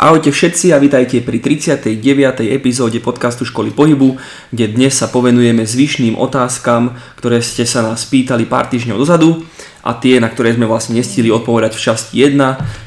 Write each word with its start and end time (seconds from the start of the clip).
Ahojte 0.00 0.32
všetci 0.32 0.72
a 0.72 0.80
vítajte 0.80 1.20
pri 1.20 1.44
39. 1.44 2.00
epizóde 2.48 2.96
podcastu 3.04 3.44
Školy 3.44 3.68
pohybu, 3.68 4.16
kde 4.48 4.72
dnes 4.72 4.96
sa 4.96 5.12
povenujeme 5.12 5.68
zvyšným 5.68 6.16
otázkam, 6.16 6.96
ktoré 7.20 7.44
ste 7.44 7.68
sa 7.68 7.84
nás 7.84 8.08
pýtali 8.08 8.48
pár 8.48 8.64
týždňov 8.72 8.96
dozadu 8.96 9.44
a 9.84 9.92
tie, 9.92 10.16
na 10.16 10.32
ktoré 10.32 10.56
sme 10.56 10.64
vlastne 10.64 10.96
nestihli 10.96 11.28
odpovedať 11.28 11.76
v 11.76 11.84
časti 11.84 12.16
1. 12.16 12.32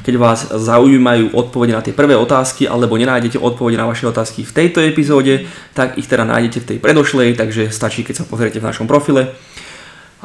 Keď 0.09 0.13
vás 0.17 0.49
zaujímajú 0.57 1.37
odpovede 1.37 1.77
na 1.77 1.85
tie 1.85 1.93
prvé 1.93 2.17
otázky 2.17 2.65
alebo 2.65 2.97
nenájdete 2.97 3.37
odpovede 3.37 3.77
na 3.77 3.85
vaše 3.85 4.09
otázky 4.09 4.41
v 4.41 4.49
tejto 4.49 4.81
epizóde, 4.81 5.45
tak 5.77 6.01
ich 6.01 6.09
teda 6.09 6.25
nájdete 6.25 6.65
v 6.65 6.69
tej 6.73 6.77
predošlej, 6.81 7.37
takže 7.37 7.69
stačí, 7.69 8.01
keď 8.01 8.25
sa 8.25 8.25
pozriete 8.25 8.57
v 8.57 8.65
našom 8.65 8.89
profile. 8.89 9.37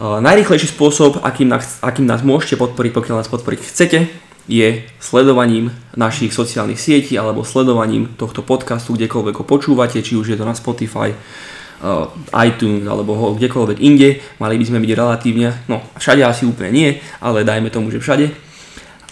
Najrychlejší 0.00 0.72
spôsob, 0.72 1.20
akým 1.20 1.52
nás, 1.52 1.84
akým 1.84 2.08
nás 2.08 2.24
môžete 2.24 2.56
podporiť, 2.56 2.96
pokiaľ 2.96 3.20
nás 3.20 3.28
podporiť 3.28 3.60
chcete, 3.60 3.98
je 4.48 4.82
sledovaním 4.96 5.70
našich 5.94 6.32
sociálnych 6.32 6.80
sietí 6.80 7.20
alebo 7.20 7.44
sledovaním 7.44 8.16
tohto 8.16 8.40
podcastu, 8.40 8.96
kdekoľvek 8.96 9.36
ho 9.38 9.44
počúvate, 9.44 10.00
či 10.00 10.16
už 10.16 10.32
je 10.32 10.38
to 10.40 10.48
na 10.48 10.56
Spotify, 10.56 11.12
uh, 11.12 12.08
iTunes 12.42 12.88
alebo 12.88 13.12
ho 13.14 13.36
kdekoľvek 13.36 13.78
inde. 13.78 14.24
Mali 14.40 14.56
by 14.56 14.64
sme 14.64 14.82
byť 14.82 14.92
relatívne, 14.96 15.48
no 15.68 15.84
všade 16.00 16.24
asi 16.24 16.48
úplne 16.48 16.72
nie, 16.72 16.88
ale 17.20 17.44
dajme 17.44 17.68
tomu, 17.68 17.92
že 17.92 18.00
všade. 18.00 18.32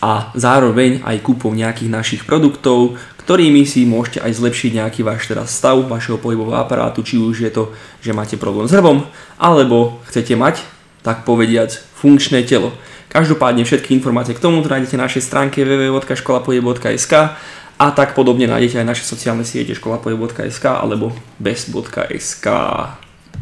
A 0.00 0.32
zároveň 0.36 1.04
aj 1.04 1.24
kúpou 1.24 1.52
nejakých 1.52 1.92
našich 1.92 2.22
produktov, 2.24 2.96
ktorými 3.26 3.66
si 3.66 3.82
môžete 3.88 4.22
aj 4.22 4.38
zlepšiť 4.38 4.70
nejaký 4.78 5.00
váš 5.02 5.26
teraz 5.26 5.50
stav 5.50 5.82
vašeho 5.82 6.20
pohybového 6.20 6.62
aparátu, 6.62 7.02
či 7.02 7.18
už 7.18 7.42
je 7.42 7.50
to, 7.50 7.74
že 7.98 8.14
máte 8.14 8.38
problém 8.38 8.70
s 8.70 8.76
hrbom, 8.76 9.02
alebo 9.34 9.98
chcete 10.06 10.38
mať, 10.38 10.62
tak 11.02 11.26
povediac, 11.26 11.74
funkčné 11.98 12.46
telo. 12.46 12.70
Každopádne 13.16 13.64
všetky 13.64 13.96
informácie 13.96 14.36
k 14.36 14.44
tomu 14.44 14.60
nájdete 14.60 15.00
na 15.00 15.08
našej 15.08 15.24
stránke 15.24 15.64
www.školapoje.sk 15.64 17.32
a 17.80 17.86
tak 17.96 18.12
podobne 18.12 18.44
nájdete 18.44 18.84
aj 18.84 18.86
naše 18.92 19.08
sociálne 19.08 19.40
siete 19.40 19.72
školapoje.sk 19.72 20.64
alebo 20.68 21.16
bez.sk. 21.40 22.46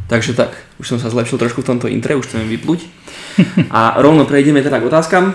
Takže 0.06 0.38
tak, 0.38 0.54
už 0.78 0.94
som 0.94 0.98
sa 1.02 1.10
zlepšil 1.10 1.42
trošku 1.42 1.66
v 1.66 1.74
tomto 1.74 1.90
intre, 1.90 2.14
už 2.14 2.30
chceme 2.30 2.46
vypluť. 2.54 2.86
A 3.74 3.98
rovno 3.98 4.22
prejdeme 4.30 4.62
teda 4.62 4.78
k 4.78 4.86
otázkam. 4.86 5.34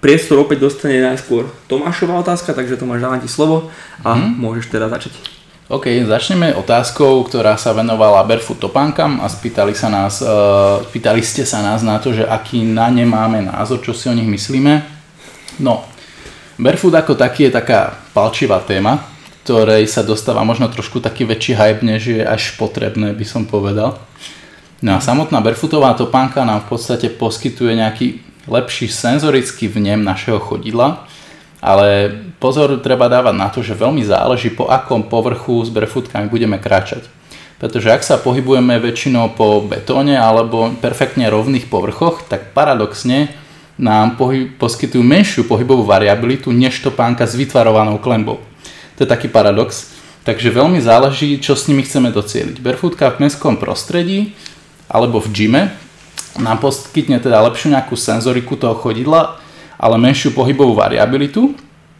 priestor 0.00 0.40
opäť 0.40 0.64
dostane 0.64 0.96
najskôr 1.04 1.52
Tomášová 1.68 2.16
otázka, 2.16 2.56
takže 2.56 2.80
Tomáš 2.80 3.04
dávam 3.04 3.20
ti 3.20 3.28
slovo 3.28 3.68
a 4.08 4.16
mm. 4.16 4.40
môžeš 4.40 4.72
teda 4.72 4.88
začať. 4.88 5.12
OK, 5.66 5.90
začneme 6.06 6.54
otázkou, 6.54 7.26
ktorá 7.26 7.58
sa 7.58 7.74
venovala 7.74 8.22
barefoot 8.22 8.62
topánkam 8.62 9.18
a 9.18 9.26
spýtali, 9.26 9.74
sa 9.74 9.90
nás, 9.90 10.22
uh, 10.22 10.78
spýtali 10.86 11.18
ste 11.26 11.42
sa 11.42 11.58
nás 11.58 11.82
na 11.82 11.98
to, 11.98 12.14
že 12.14 12.22
aký 12.22 12.62
na 12.62 12.86
ne 12.86 13.02
máme 13.02 13.42
názor, 13.50 13.82
čo 13.82 13.90
si 13.90 14.06
o 14.06 14.14
nich 14.14 14.30
myslíme. 14.30 14.86
No, 15.58 15.82
barefoot 16.54 16.94
ako 16.94 17.18
taký 17.18 17.50
je 17.50 17.58
taká 17.58 17.98
palčivá 18.14 18.62
téma, 18.62 19.10
ktorej 19.42 19.90
sa 19.90 20.06
dostáva 20.06 20.46
možno 20.46 20.70
trošku 20.70 21.02
taký 21.02 21.26
väčší 21.26 21.58
hype, 21.58 21.82
než 21.82 22.02
je 22.14 22.22
až 22.22 22.54
potrebné, 22.54 23.10
by 23.10 23.26
som 23.26 23.42
povedal. 23.42 23.98
No 24.86 24.90
a 24.94 25.02
samotná 25.02 25.42
barefootová 25.42 25.98
topánka 25.98 26.46
nám 26.46 26.62
v 26.62 26.78
podstate 26.78 27.10
poskytuje 27.10 27.74
nejaký 27.74 28.22
lepší 28.46 28.86
senzorický 28.86 29.66
vnem 29.66 29.98
našeho 29.98 30.38
chodidla, 30.38 31.05
ale 31.66 32.14
pozor 32.38 32.78
treba 32.78 33.10
dávať 33.10 33.34
na 33.34 33.50
to, 33.50 33.58
že 33.58 33.74
veľmi 33.74 34.06
záleží 34.06 34.54
po 34.54 34.70
akom 34.70 35.10
povrchu 35.10 35.66
s 35.66 35.70
barefootkami 35.74 36.30
budeme 36.30 36.62
kráčať. 36.62 37.10
Pretože 37.58 37.90
ak 37.90 38.06
sa 38.06 38.22
pohybujeme 38.22 38.78
väčšinou 38.78 39.34
po 39.34 39.58
betóne 39.66 40.14
alebo 40.14 40.70
perfektne 40.78 41.26
rovných 41.26 41.66
povrchoch, 41.66 42.22
tak 42.30 42.54
paradoxne 42.54 43.34
nám 43.82 44.14
pohy- 44.14 44.46
poskytujú 44.46 45.02
menšiu 45.02 45.42
pohybovú 45.50 45.82
variabilitu 45.82 46.54
než 46.54 46.78
topánka 46.78 47.26
s 47.26 47.34
vytvarovanou 47.34 47.98
klembou. 47.98 48.38
To 48.94 49.02
je 49.02 49.08
taký 49.08 49.26
paradox. 49.26 49.90
Takže 50.22 50.54
veľmi 50.54 50.78
záleží, 50.78 51.38
čo 51.42 51.58
s 51.58 51.66
nimi 51.66 51.82
chceme 51.82 52.14
docieliť. 52.14 52.62
Barefootka 52.62 53.10
v 53.10 53.26
mestskom 53.26 53.58
prostredí 53.58 54.38
alebo 54.86 55.18
v 55.18 55.34
gyme 55.34 55.62
nám 56.38 56.62
poskytne 56.62 57.18
teda 57.18 57.42
lepšiu 57.42 57.74
nejakú 57.74 57.96
senzoriku 57.96 58.54
toho 58.54 58.76
chodidla, 58.76 59.40
ale 59.76 59.96
menšiu 60.00 60.32
pohybovú 60.32 60.76
variabilitu, 60.76 61.52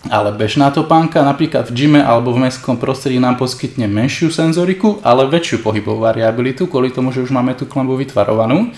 ale 0.06 0.30
bežná 0.32 0.70
topánka 0.70 1.22
napríklad 1.22 1.66
v 1.70 1.74
gyme 1.74 2.00
alebo 2.00 2.30
v 2.30 2.46
mestskom 2.46 2.78
prostredí 2.78 3.18
nám 3.18 3.36
poskytne 3.36 3.90
menšiu 3.90 4.30
senzoriku, 4.30 5.02
ale 5.02 5.26
väčšiu 5.26 5.62
pohybovú 5.66 6.06
variabilitu, 6.06 6.70
kvôli 6.70 6.94
tomu, 6.94 7.10
že 7.10 7.22
už 7.22 7.34
máme 7.34 7.58
tú 7.58 7.66
klembu 7.66 7.98
vytvarovanú. 7.98 8.70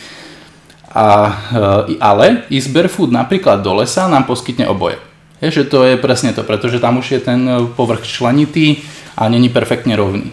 A, 0.88 1.06
e, 1.53 2.00
ale 2.00 2.48
ísť 2.48 2.72
barefoot 2.72 3.12
napríklad 3.12 3.60
do 3.60 3.76
lesa 3.76 4.08
nám 4.08 4.25
poskytne 4.25 4.64
oboje. 4.72 4.97
Je, 5.38 5.62
že 5.62 5.69
to 5.69 5.84
je 5.84 6.00
presne 6.00 6.32
to, 6.32 6.42
pretože 6.42 6.81
tam 6.82 6.98
už 6.98 7.06
je 7.14 7.20
ten 7.22 7.41
povrch 7.76 8.03
členitý 8.08 8.82
a 9.14 9.28
není 9.28 9.53
perfektne 9.53 9.94
rovný. 9.94 10.32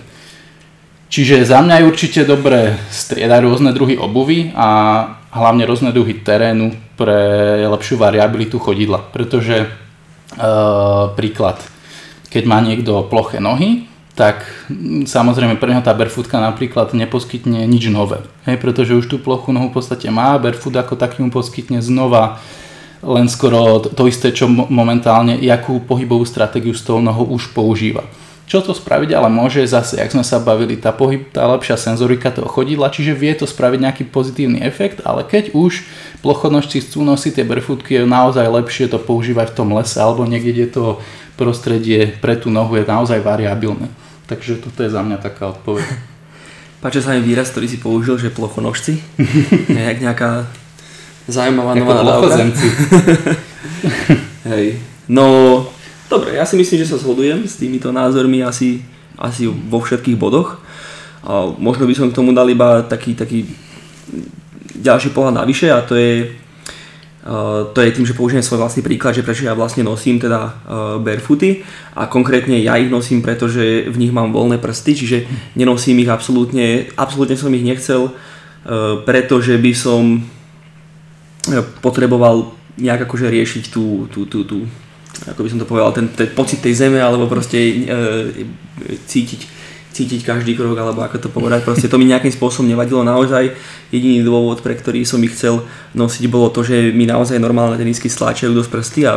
Čiže 1.12 1.46
za 1.46 1.62
mňa 1.62 1.80
je 1.80 1.90
určite 1.92 2.22
dobré 2.26 2.82
striedať 2.90 3.40
rôzne 3.46 3.70
druhy 3.76 3.94
obuvy 3.96 4.50
a 4.58 4.68
hlavne 5.36 5.68
rôzne 5.68 5.92
druhy 5.92 6.24
terénu 6.24 6.72
pre 6.96 7.60
lepšiu 7.68 8.00
variabilitu 8.00 8.56
chodidla. 8.56 9.04
Pretože 9.12 9.68
e, 9.68 9.68
príklad, 11.20 11.60
keď 12.32 12.44
má 12.48 12.64
niekto 12.64 13.04
ploché 13.12 13.44
nohy, 13.44 13.92
tak 14.16 14.48
samozrejme 15.04 15.60
pre 15.60 15.76
neho 15.76 15.84
tá 15.84 15.92
barefootka 15.92 16.40
napríklad 16.40 16.96
neposkytne 16.96 17.68
nič 17.68 17.92
nové. 17.92 18.24
Hej, 18.48 18.64
pretože 18.64 18.96
už 18.96 19.12
tú 19.12 19.20
plochu 19.20 19.52
nohu 19.52 19.68
v 19.68 19.76
podstate 19.76 20.08
má, 20.08 20.40
barefoot 20.40 20.72
ako 20.80 20.96
taký 20.96 21.20
mu 21.20 21.28
poskytne 21.28 21.84
znova 21.84 22.40
len 23.06 23.30
skoro 23.30 23.84
to, 23.86 24.10
isté, 24.10 24.34
čo 24.34 24.50
momentálne, 24.50 25.38
jakú 25.38 25.78
pohybovú 25.84 26.26
stratégiu 26.26 26.74
s 26.74 26.82
tou 26.82 26.98
nohou 26.98 27.38
už 27.38 27.54
používa. 27.54 28.02
Čo 28.46 28.62
to 28.62 28.78
spraviť 28.78 29.18
ale 29.18 29.26
môže 29.26 29.66
zase, 29.66 29.98
ak 29.98 30.14
sme 30.14 30.22
sa 30.22 30.38
bavili, 30.38 30.78
tá, 30.78 30.94
pohyb, 30.94 31.26
tá 31.34 31.50
lepšia 31.50 31.82
senzorika 31.82 32.30
toho 32.30 32.46
chodidla, 32.46 32.94
čiže 32.94 33.18
vie 33.18 33.34
to 33.34 33.50
spraviť 33.50 33.80
nejaký 33.82 34.04
pozitívny 34.06 34.62
efekt, 34.62 35.02
ale 35.02 35.26
keď 35.26 35.58
už 35.58 35.82
plochonožci 36.22 36.86
chcú 36.86 37.02
nosiť 37.02 37.42
tie 37.42 37.46
barefootky, 37.46 37.98
je 37.98 38.06
naozaj 38.06 38.46
lepšie 38.46 38.86
to 38.86 39.02
používať 39.02 39.50
v 39.50 39.58
tom 39.58 39.74
lese 39.74 39.98
alebo 39.98 40.30
niekde, 40.30 40.54
kde 40.54 40.68
to 40.70 40.86
prostredie 41.36 42.16
pre 42.22 42.40
tú 42.40 42.54
nohu 42.54 42.78
je 42.78 42.88
naozaj 42.88 43.20
variabilné. 43.20 43.90
Takže 44.26 44.62
toto 44.62 44.82
je 44.82 44.90
za 44.90 45.02
mňa 45.02 45.18
taká 45.22 45.54
odpoveď. 45.54 45.86
Páči 46.86 47.02
sa 47.02 47.18
mi 47.18 47.26
výraz, 47.26 47.50
ktorý 47.50 47.66
si 47.66 47.82
použil, 47.82 48.22
že 48.22 48.30
plochonožci. 48.30 49.02
Jak 49.90 49.98
nejaká 50.06 50.46
zaujímavá 51.26 51.74
nová 51.74 52.02
nadávka. 52.02 52.46
Hej. 54.54 54.78
No, 55.10 55.66
Dobre, 56.06 56.38
ja 56.38 56.46
si 56.46 56.54
myslím, 56.54 56.86
že 56.86 56.90
sa 56.94 57.02
zhodujem 57.02 57.50
s 57.50 57.58
týmito 57.58 57.90
názormi 57.90 58.46
asi, 58.46 58.86
asi 59.18 59.50
vo 59.50 59.82
všetkých 59.82 60.18
bodoch. 60.18 60.62
A 61.26 61.50
možno 61.58 61.90
by 61.90 61.94
som 61.98 62.14
k 62.14 62.18
tomu 62.22 62.30
dal 62.30 62.46
iba 62.46 62.86
taký, 62.86 63.18
taký 63.18 63.50
ďalší 64.78 65.10
pohľad 65.10 65.42
navyše 65.42 65.74
a 65.74 65.82
to 65.82 65.98
je, 65.98 66.38
to 67.74 67.80
je 67.82 67.90
tým, 67.90 68.06
že 68.06 68.14
použijem 68.14 68.46
svoj 68.46 68.62
vlastný 68.62 68.86
príklad, 68.86 69.18
že 69.18 69.26
prečo 69.26 69.50
ja 69.50 69.58
vlastne 69.58 69.82
nosím 69.82 70.22
teda 70.22 70.54
barefooty 71.02 71.66
a 71.98 72.06
konkrétne 72.06 72.62
ja 72.62 72.78
ich 72.78 72.94
nosím, 72.94 73.26
pretože 73.26 73.90
v 73.90 73.98
nich 73.98 74.14
mám 74.14 74.30
voľné 74.30 74.62
prsty, 74.62 74.92
čiže 74.94 75.18
nenosím 75.58 76.06
ich 76.06 76.10
absolútne, 76.14 76.86
absolútne 76.94 77.34
som 77.34 77.50
ich 77.58 77.66
nechcel, 77.66 78.14
pretože 79.10 79.58
by 79.58 79.74
som 79.74 80.22
potreboval 81.82 82.54
nejak 82.78 83.10
akože 83.10 83.34
riešiť 83.34 83.64
tú, 83.74 84.06
tú, 84.14 84.30
tú, 84.30 84.46
tú 84.46 84.70
ako 85.24 85.48
by 85.48 85.50
som 85.50 85.60
to 85.64 85.68
povedal, 85.68 85.96
ten, 85.96 86.12
ten 86.12 86.28
pocit 86.36 86.60
tej 86.60 86.76
zeme, 86.76 87.00
alebo 87.00 87.32
proste 87.32 87.56
e, 87.56 87.74
cítiť, 89.08 89.42
cítiť 89.96 90.28
každý 90.28 90.60
krok, 90.60 90.76
alebo 90.76 91.00
ako 91.08 91.18
to 91.24 91.30
povedať, 91.32 91.64
proste 91.64 91.88
to 91.88 91.96
mi 91.96 92.04
nejakým 92.04 92.36
spôsobom 92.36 92.68
nevadilo 92.68 93.00
naozaj. 93.08 93.56
Jediný 93.96 94.28
dôvod, 94.28 94.60
pre 94.60 94.76
ktorý 94.76 95.08
som 95.08 95.24
ich 95.24 95.32
chcel 95.32 95.64
nosiť, 95.96 96.28
bolo 96.28 96.52
to, 96.52 96.68
že 96.68 96.92
mi 96.92 97.08
naozaj 97.08 97.40
normálne 97.40 97.80
tenisky 97.80 98.12
stláčajú 98.12 98.52
dosť 98.52 98.70
prsty 98.70 99.00
a 99.08 99.16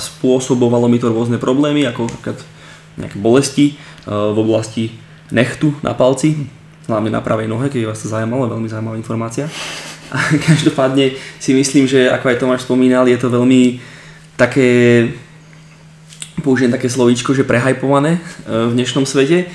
spôsobovalo 0.00 0.88
mi 0.88 0.96
to 0.96 1.12
rôzne 1.12 1.36
problémy, 1.36 1.84
ako 1.84 2.08
nejaké 2.96 3.16
bolesti 3.20 3.66
e, 3.68 4.08
v 4.08 4.38
oblasti 4.40 4.96
nechtu 5.28 5.76
na 5.84 5.92
palci, 5.92 6.48
hlavne 6.88 7.12
na 7.12 7.24
pravej 7.24 7.48
nohe, 7.48 7.68
keď 7.68 7.92
vás 7.92 8.00
to 8.00 8.08
zaujímalo, 8.08 8.52
veľmi 8.52 8.68
zaujímavá 8.68 8.96
informácia. 8.96 9.48
A 10.12 10.18
každopádne 10.48 11.16
si 11.40 11.56
myslím, 11.56 11.88
že 11.88 12.08
ako 12.08 12.24
aj 12.32 12.36
Tomáš 12.40 12.64
spomínal, 12.68 13.08
je 13.08 13.16
to 13.16 13.32
veľmi 13.32 13.91
také, 14.42 14.70
použijem 16.42 16.74
také 16.74 16.90
slovíčko, 16.90 17.30
že 17.30 17.46
prehajpované 17.46 18.18
e, 18.18 18.20
v 18.66 18.72
dnešnom 18.74 19.06
svete. 19.06 19.46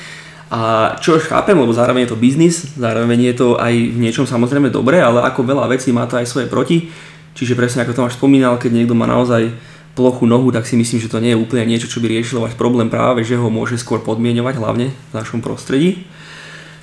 A 0.48 0.96
čo 1.04 1.20
chápem, 1.20 1.60
lebo 1.60 1.76
zároveň 1.76 2.08
je 2.08 2.12
to 2.16 2.24
biznis, 2.24 2.72
zároveň 2.80 3.20
je 3.20 3.36
to 3.36 3.48
aj 3.60 3.74
v 3.76 4.00
niečom 4.00 4.24
samozrejme 4.24 4.72
dobré, 4.72 5.04
ale 5.04 5.28
ako 5.28 5.44
veľa 5.44 5.68
vecí 5.68 5.92
má 5.92 6.08
to 6.08 6.16
aj 6.16 6.24
svoje 6.24 6.48
proti. 6.48 6.88
Čiže 7.36 7.60
presne 7.60 7.84
ako 7.84 7.92
Tomáš 7.92 8.16
spomínal, 8.16 8.56
keď 8.56 8.72
niekto 8.80 8.96
má 8.96 9.04
naozaj 9.04 9.52
plochu 9.92 10.24
nohu, 10.24 10.48
tak 10.56 10.64
si 10.64 10.80
myslím, 10.80 11.04
že 11.04 11.12
to 11.12 11.20
nie 11.20 11.36
je 11.36 11.42
úplne 11.42 11.68
niečo, 11.68 11.92
čo 11.92 12.00
by 12.00 12.08
riešilo 12.08 12.48
váš 12.48 12.56
problém 12.56 12.88
práve, 12.88 13.28
že 13.28 13.36
ho 13.36 13.52
môže 13.52 13.76
skôr 13.76 14.00
podmienovať, 14.00 14.56
hlavne 14.56 14.96
v 14.96 15.14
našom 15.14 15.44
prostredí. 15.44 16.08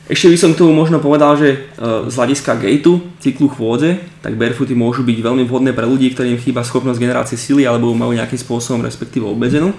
Ešte 0.05 0.29
by 0.29 0.37
som 0.37 0.51
k 0.53 0.61
tomu 0.61 0.77
možno 0.77 1.01
povedal, 1.01 1.33
že 1.41 1.49
e, 1.49 1.59
z 2.13 2.15
hľadiska 2.15 2.61
gateu, 2.61 3.01
cyklu 3.25 3.49
chôdze, 3.49 3.97
tak 4.21 4.37
barefooty 4.37 4.77
môžu 4.77 5.01
byť 5.01 5.17
veľmi 5.17 5.49
vhodné 5.49 5.73
pre 5.73 5.89
ľudí, 5.89 6.13
ktorým 6.13 6.37
chýba 6.37 6.61
schopnosť 6.61 7.01
generácie 7.01 7.41
sily 7.41 7.65
alebo 7.65 7.89
majú 7.97 8.13
nejakým 8.13 8.37
spôsobom 8.37 8.85
respektíve 8.85 9.25
obmedzenú. 9.25 9.73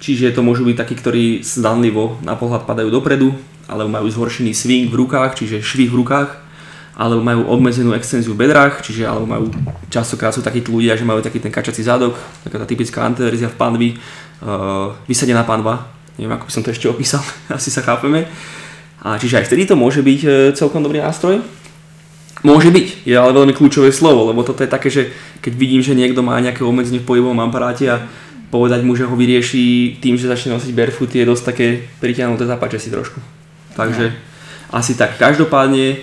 Čiže 0.00 0.32
to 0.32 0.40
môžu 0.40 0.64
byť 0.64 0.76
takí, 0.80 0.96
ktorí 0.96 1.24
zdanlivo 1.44 2.16
na 2.24 2.32
pohľad 2.32 2.64
padajú 2.64 2.88
dopredu, 2.88 3.36
alebo 3.68 3.92
majú 3.92 4.08
zhoršený 4.08 4.56
swing 4.56 4.88
v 4.88 4.98
rukách, 5.04 5.44
čiže 5.44 5.60
švih 5.60 5.92
v 5.92 6.00
rukách, 6.00 6.28
alebo 6.96 7.20
majú 7.20 7.44
obmedzenú 7.52 7.92
extenziu 7.92 8.32
v 8.32 8.48
bedrách, 8.48 8.80
čiže 8.80 9.04
alebo 9.04 9.28
majú, 9.28 9.52
častokrát 9.92 10.32
sú 10.32 10.40
takí 10.40 10.64
ľudia, 10.64 10.96
že 10.96 11.04
majú 11.04 11.20
taký 11.20 11.44
ten 11.44 11.52
kačací 11.52 11.84
zadok, 11.84 12.16
taká 12.40 12.56
tá 12.60 12.66
typická 12.66 13.04
antiverzia 13.04 13.52
v 13.52 13.56
panvi, 13.56 13.88
uh, 13.94 14.92
vysadená 15.08 15.44
panva, 15.44 15.92
neviem 16.16 16.36
ako 16.36 16.48
by 16.48 16.52
som 16.52 16.64
to 16.64 16.72
ešte 16.72 16.88
opísal, 16.88 17.22
asi 17.56 17.68
sa 17.68 17.84
chápeme. 17.84 18.28
A 19.02 19.18
čiže 19.18 19.42
aj 19.42 19.50
vtedy 19.50 19.66
to 19.66 19.74
môže 19.74 19.98
byť 19.98 20.20
e, 20.22 20.28
celkom 20.54 20.78
dobrý 20.78 21.02
nástroj. 21.02 21.42
Môže 22.46 22.70
byť, 22.70 23.06
je 23.06 23.14
ale 23.14 23.34
veľmi 23.34 23.54
kľúčové 23.54 23.90
slovo, 23.90 24.26
lebo 24.30 24.42
toto 24.46 24.62
je 24.62 24.70
také, 24.70 24.90
že 24.90 25.10
keď 25.42 25.52
vidím, 25.54 25.82
že 25.82 25.94
niekto 25.94 26.22
má 26.22 26.38
nejaké 26.38 26.62
obmedzenie 26.62 27.02
v 27.02 27.06
pohybovom 27.06 27.38
aparáte 27.38 27.86
a 27.86 28.02
povedať 28.50 28.82
mu, 28.82 28.94
že 28.98 29.06
ho 29.06 29.14
vyrieši 29.14 29.98
tým, 30.02 30.18
že 30.18 30.30
začne 30.30 30.54
nosiť 30.54 30.74
barefoot 30.74 31.10
je 31.10 31.26
dosť 31.26 31.44
také 31.54 31.66
pritiahnuté 31.98 32.46
zapáče 32.46 32.78
si 32.78 32.90
trošku. 32.90 33.18
Takže 33.74 34.04
no. 34.10 34.16
asi 34.74 34.94
tak. 34.94 35.18
Každopádne 35.18 35.86
e, 35.94 35.96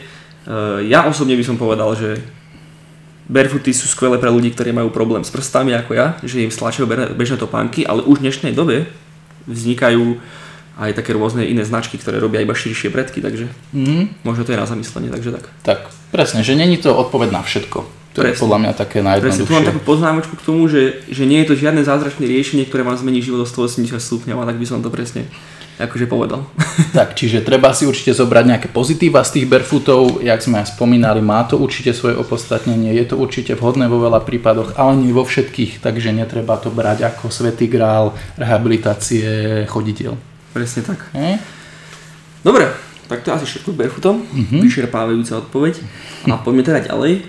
ja 0.87 1.07
osobne 1.07 1.39
by 1.39 1.43
som 1.43 1.59
povedal, 1.59 1.91
že 1.95 2.19
barefooty 3.29 3.71
sú 3.71 3.85
skvelé 3.85 4.17
pre 4.17 4.33
ľudí, 4.33 4.51
ktorí 4.51 4.73
majú 4.73 4.89
problém 4.89 5.21
s 5.21 5.29
prstami 5.29 5.77
ako 5.77 5.93
ja, 5.93 6.17
že 6.25 6.41
im 6.41 6.51
stlačajú 6.51 6.89
bežné 7.13 7.37
topánky, 7.37 7.85
ale 7.85 8.01
už 8.03 8.19
v 8.19 8.25
dnešnej 8.25 8.53
dobe 8.57 8.89
vznikajú 9.45 10.17
aj 10.79 10.95
také 10.95 11.11
rôzne 11.11 11.43
iné 11.43 11.67
značky, 11.67 11.99
ktoré 11.99 12.23
robia 12.23 12.39
iba 12.39 12.55
širšie 12.55 12.87
predky, 12.89 13.19
takže 13.19 13.51
mm. 13.75 14.23
možno 14.23 14.47
to 14.47 14.55
je 14.55 14.59
na 14.59 14.65
zamyslenie, 14.65 15.11
takže 15.11 15.35
tak. 15.35 15.45
Tak, 15.67 15.79
presne, 16.15 16.39
že 16.41 16.55
není 16.55 16.79
to 16.79 16.95
odpoveď 16.95 17.35
na 17.35 17.43
všetko. 17.43 17.99
To 18.15 18.25
presne. 18.25 18.33
je 18.33 18.41
podľa 18.41 18.57
mňa 18.63 18.71
také 18.73 18.97
najjednoduchšie. 19.05 19.43
Presne, 19.43 19.51
tu 19.51 19.53
mám 19.53 19.69
takú 19.69 19.81
poznámočku 19.85 20.33
k 20.39 20.45
tomu, 20.47 20.65
že, 20.65 21.03
že 21.11 21.29
nie 21.29 21.43
je 21.45 21.53
to 21.53 21.55
žiadne 21.59 21.83
zázračné 21.85 22.25
riešenie, 22.25 22.65
ktoré 22.65 22.81
vám 22.81 22.97
zmení 22.97 23.21
život 23.21 23.43
o 23.43 23.47
180 23.47 23.99
stupňov, 23.99 24.41
a 24.41 24.47
tak 24.49 24.57
by 24.57 24.65
som 24.65 24.81
to 24.81 24.89
presne 24.89 25.29
akože 25.79 26.05
povedal. 26.11 26.43
Tak, 26.89 27.13
čiže 27.13 27.45
treba 27.45 27.69
si 27.69 27.85
určite 27.85 28.17
zobrať 28.17 28.45
nejaké 28.49 28.67
pozitíva 28.73 29.21
z 29.21 29.39
tých 29.39 29.45
barefootov, 29.45 30.25
jak 30.25 30.41
sme 30.41 30.65
aj 30.65 30.73
spomínali, 30.73 31.21
má 31.21 31.45
to 31.45 31.61
určite 31.61 31.93
svoje 31.93 32.17
opodstatnenie, 32.17 32.97
je 32.97 33.05
to 33.13 33.15
určite 33.15 33.53
vhodné 33.53 33.85
vo 33.85 34.01
veľa 34.01 34.25
prípadoch, 34.25 34.73
ale 34.73 34.97
nie 34.97 35.13
vo 35.13 35.21
všetkých, 35.21 35.85
takže 35.85 36.09
netreba 36.09 36.57
to 36.57 36.73
brať 36.73 37.05
ako 37.05 37.29
svetý 37.29 37.69
grál 37.69 38.17
rehabilitácie 38.41 39.63
choditeľ. 39.69 40.17
Presne 40.53 40.81
tak. 40.81 40.99
E? 41.13 41.37
Dobre, 42.41 42.69
tak 43.09 43.25
to 43.25 43.33
je 43.33 43.35
asi 43.41 43.45
všetko 43.45 43.73
s 43.73 43.77
barefootom, 43.77 44.15
mm-hmm. 44.21 44.61
vyšerpávajúca 44.63 45.41
odpoveď. 45.45 45.81
A 46.29 46.37
poďme 46.41 46.63
teda 46.65 46.85
ďalej. 46.85 47.25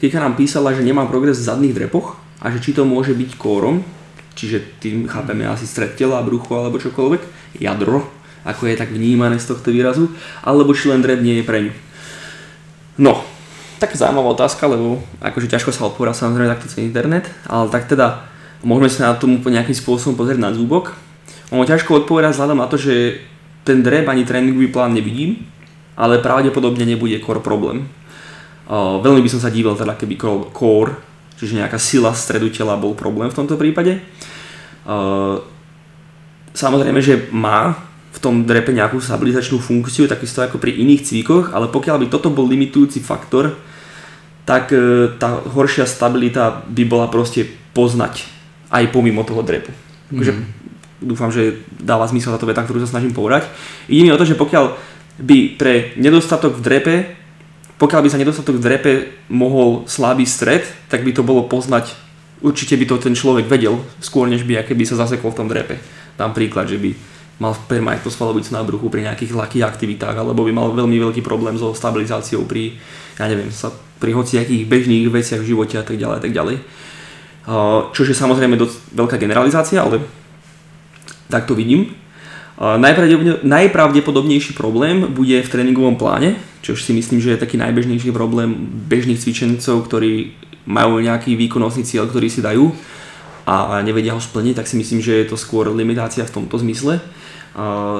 Kika 0.00 0.16
nám 0.16 0.38
písala, 0.38 0.72
že 0.72 0.86
nemá 0.86 1.04
progres 1.04 1.42
v 1.42 1.48
zadných 1.50 1.76
drepoch 1.76 2.16
a 2.40 2.48
že 2.48 2.64
či 2.64 2.72
to 2.72 2.88
môže 2.88 3.12
byť 3.12 3.36
kórom, 3.36 3.84
čiže 4.32 4.80
tým 4.80 5.04
chápeme 5.04 5.44
asi 5.44 5.68
stred 5.68 5.92
tela, 5.98 6.24
brucho 6.24 6.56
alebo 6.56 6.80
čokoľvek, 6.80 7.20
jadro, 7.60 8.08
ako 8.48 8.72
je 8.72 8.80
tak 8.80 8.88
vnímané 8.88 9.36
z 9.36 9.52
tohto 9.52 9.68
výrazu, 9.68 10.08
alebo 10.40 10.72
či 10.72 10.88
len 10.88 11.04
drep 11.04 11.20
nie 11.20 11.36
je 11.36 11.44
pre 11.44 11.68
ňu. 11.68 11.72
No, 12.96 13.20
tak 13.76 13.92
zaujímavá 13.92 14.32
otázka, 14.32 14.64
lebo 14.64 15.04
akože 15.20 15.52
ťažko 15.52 15.72
sa 15.72 15.84
odpovedať 15.92 16.24
samozrejme 16.24 16.48
takto 16.48 16.72
cez 16.72 16.80
internet, 16.80 17.28
ale 17.44 17.68
tak 17.68 17.84
teda 17.84 18.24
môžeme 18.64 18.88
sa 18.88 19.12
na 19.12 19.20
tomu 19.20 19.44
po 19.44 19.52
nejakým 19.52 19.76
spôsobom 19.76 20.16
pozrieť 20.16 20.40
na 20.40 20.56
zúbok. 20.56 20.96
Ono 21.50 21.66
ťažko 21.66 22.06
odpovedať 22.06 22.38
vzhľadom 22.38 22.58
na 22.62 22.70
to, 22.70 22.78
že 22.78 23.18
ten 23.66 23.82
drep 23.82 24.06
ani 24.06 24.22
tréningový 24.22 24.70
plán 24.70 24.94
nevidím, 24.94 25.42
ale 25.98 26.22
pravdepodobne 26.22 26.86
nebude 26.86 27.18
core 27.20 27.42
problém. 27.42 27.90
Uh, 28.70 29.02
veľmi 29.02 29.20
by 29.26 29.30
som 29.30 29.42
sa 29.42 29.50
díval 29.50 29.74
teda, 29.74 29.98
keby 29.98 30.14
core, 30.54 30.94
čiže 31.34 31.58
nejaká 31.58 31.76
sila 31.76 32.14
stredu 32.14 32.54
tela 32.54 32.78
bol 32.78 32.94
problém 32.94 33.28
v 33.28 33.36
tomto 33.36 33.58
prípade. 33.58 33.98
Uh, 34.86 35.42
samozrejme, 36.54 37.02
že 37.02 37.26
má 37.34 37.74
v 38.10 38.18
tom 38.22 38.46
drepe 38.46 38.70
nejakú 38.70 39.02
stabilizačnú 39.02 39.58
funkciu, 39.58 40.06
takisto 40.06 40.46
ako 40.46 40.62
pri 40.62 40.78
iných 40.78 41.02
cvíkoch, 41.02 41.50
ale 41.50 41.66
pokiaľ 41.66 41.96
by 41.98 42.06
toto 42.14 42.30
bol 42.30 42.46
limitujúci 42.46 43.02
faktor, 43.02 43.58
tak 44.46 44.70
uh, 44.70 45.18
tá 45.18 45.42
horšia 45.50 45.82
stabilita 45.82 46.62
by 46.70 46.86
bola 46.86 47.10
proste 47.10 47.42
poznať 47.74 48.22
aj 48.70 48.86
pomimo 48.94 49.26
toho 49.26 49.42
drepu. 49.42 49.74
mm-hmm 50.38 50.59
dúfam, 51.00 51.32
že 51.32 51.64
dáva 51.80 52.06
zmysel 52.06 52.36
táto 52.36 52.46
veta, 52.46 52.62
ktorú 52.62 52.84
sa 52.84 52.96
snažím 52.96 53.16
povedať. 53.16 53.48
Ide 53.88 54.04
mi 54.04 54.12
o 54.12 54.20
to, 54.20 54.28
že 54.28 54.38
pokiaľ 54.38 54.76
by 55.20 55.38
pre 55.56 55.96
nedostatok 55.96 56.56
v 56.56 56.64
drepe, 56.64 56.94
pokiaľ 57.80 58.00
by 58.04 58.08
sa 58.12 58.20
nedostatok 58.20 58.60
v 58.60 58.64
drepe 58.64 58.92
mohol 59.32 59.88
slabý 59.88 60.28
stred, 60.28 60.64
tak 60.92 61.00
by 61.00 61.16
to 61.16 61.24
bolo 61.24 61.48
poznať, 61.48 61.96
určite 62.44 62.76
by 62.76 62.84
to 62.84 62.96
ten 63.00 63.16
človek 63.16 63.48
vedel, 63.48 63.80
skôr 64.04 64.28
než 64.28 64.44
by 64.44 64.60
by 64.64 64.84
sa 64.84 65.00
zasekol 65.00 65.32
v 65.32 65.38
tom 65.40 65.48
drepe. 65.48 65.80
Dám 66.20 66.36
príklad, 66.36 66.68
že 66.68 66.76
by 66.76 66.92
mal 67.40 67.56
permanentnú 67.56 68.12
svalovicu 68.12 68.52
na 68.52 68.60
bruchu 68.60 68.92
pri 68.92 69.08
nejakých 69.08 69.32
ľahkých 69.32 69.64
aktivitách, 69.64 70.12
alebo 70.12 70.44
by 70.44 70.52
mal 70.52 70.76
veľmi 70.76 71.00
veľký 71.00 71.24
problém 71.24 71.56
so 71.56 71.72
stabilizáciou 71.72 72.44
pri, 72.44 72.76
ja 73.16 73.24
neviem, 73.32 73.48
sa, 73.48 73.72
pri 73.96 74.12
hociakých 74.12 74.68
bežných 74.68 75.08
veciach 75.08 75.40
v 75.40 75.48
živote 75.56 75.80
a 75.80 75.84
tak 75.84 75.96
ďalej 75.96 76.16
a 76.20 76.22
tak 76.28 76.32
ďalej. 76.36 76.56
Čo 77.96 78.00
je 78.04 78.12
samozrejme 78.12 78.60
dosť 78.60 78.92
veľká 78.92 79.16
generalizácia, 79.16 79.80
ale 79.80 80.04
tak 81.30 81.46
to 81.46 81.54
vidím. 81.54 81.94
Najpravdepodobnejší 83.46 84.52
problém 84.52 85.08
bude 85.08 85.40
v 85.40 85.48
tréningovom 85.48 85.96
pláne, 85.96 86.36
čo 86.60 86.76
si 86.76 86.92
myslím, 86.92 87.16
že 87.16 87.32
je 87.32 87.40
taký 87.40 87.56
najbežnejší 87.56 88.12
problém 88.12 88.52
bežných 88.90 89.16
cvičencov, 89.16 89.88
ktorí 89.88 90.36
majú 90.68 91.00
nejaký 91.00 91.40
výkonnostný 91.40 91.88
cieľ, 91.88 92.04
ktorý 92.04 92.28
si 92.28 92.44
dajú 92.44 92.68
a 93.48 93.80
nevedia 93.80 94.12
ho 94.12 94.20
splniť, 94.20 94.60
tak 94.60 94.68
si 94.68 94.76
myslím, 94.76 95.00
že 95.00 95.24
je 95.24 95.32
to 95.32 95.40
skôr 95.40 95.72
limitácia 95.72 96.20
v 96.28 96.34
tomto 96.36 96.60
zmysle. 96.60 97.00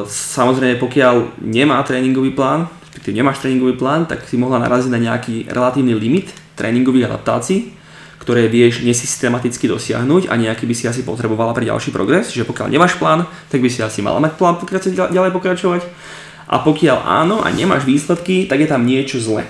Samozrejme, 0.05 0.77
pokiaľ 0.77 1.41
nemá 1.41 1.81
tréningový 1.81 2.37
plán, 2.37 2.69
respektíve 2.93 3.17
nemáš 3.17 3.41
tréningový 3.41 3.81
plán, 3.81 4.05
tak 4.05 4.29
si 4.29 4.37
mohla 4.37 4.61
naraziť 4.61 4.93
na 4.93 5.01
nejaký 5.01 5.49
relatívny 5.49 5.97
limit 5.97 6.37
tréningových 6.55 7.09
adaptácií, 7.09 7.73
ktoré 8.21 8.53
vieš 8.53 8.85
nesystematicky 8.85 9.65
dosiahnuť 9.65 10.29
a 10.29 10.37
nejaký 10.37 10.69
by 10.69 10.75
si 10.77 10.85
asi 10.85 11.01
potrebovala 11.01 11.57
pre 11.57 11.65
ďalší 11.65 11.89
progres, 11.89 12.29
že 12.29 12.45
pokiaľ 12.45 12.69
nemáš 12.69 13.01
plán, 13.01 13.25
tak 13.49 13.65
by 13.65 13.69
si 13.73 13.81
asi 13.81 14.05
mala 14.05 14.21
mať 14.21 14.37
plán 14.37 14.61
pokračovať, 14.61 15.09
ďalej 15.09 15.33
pokračovať. 15.33 15.83
A 16.53 16.61
pokiaľ 16.61 17.01
áno 17.01 17.41
a 17.41 17.49
nemáš 17.49 17.89
výsledky, 17.89 18.45
tak 18.45 18.61
je 18.61 18.69
tam 18.69 18.85
niečo 18.85 19.17
zle 19.17 19.49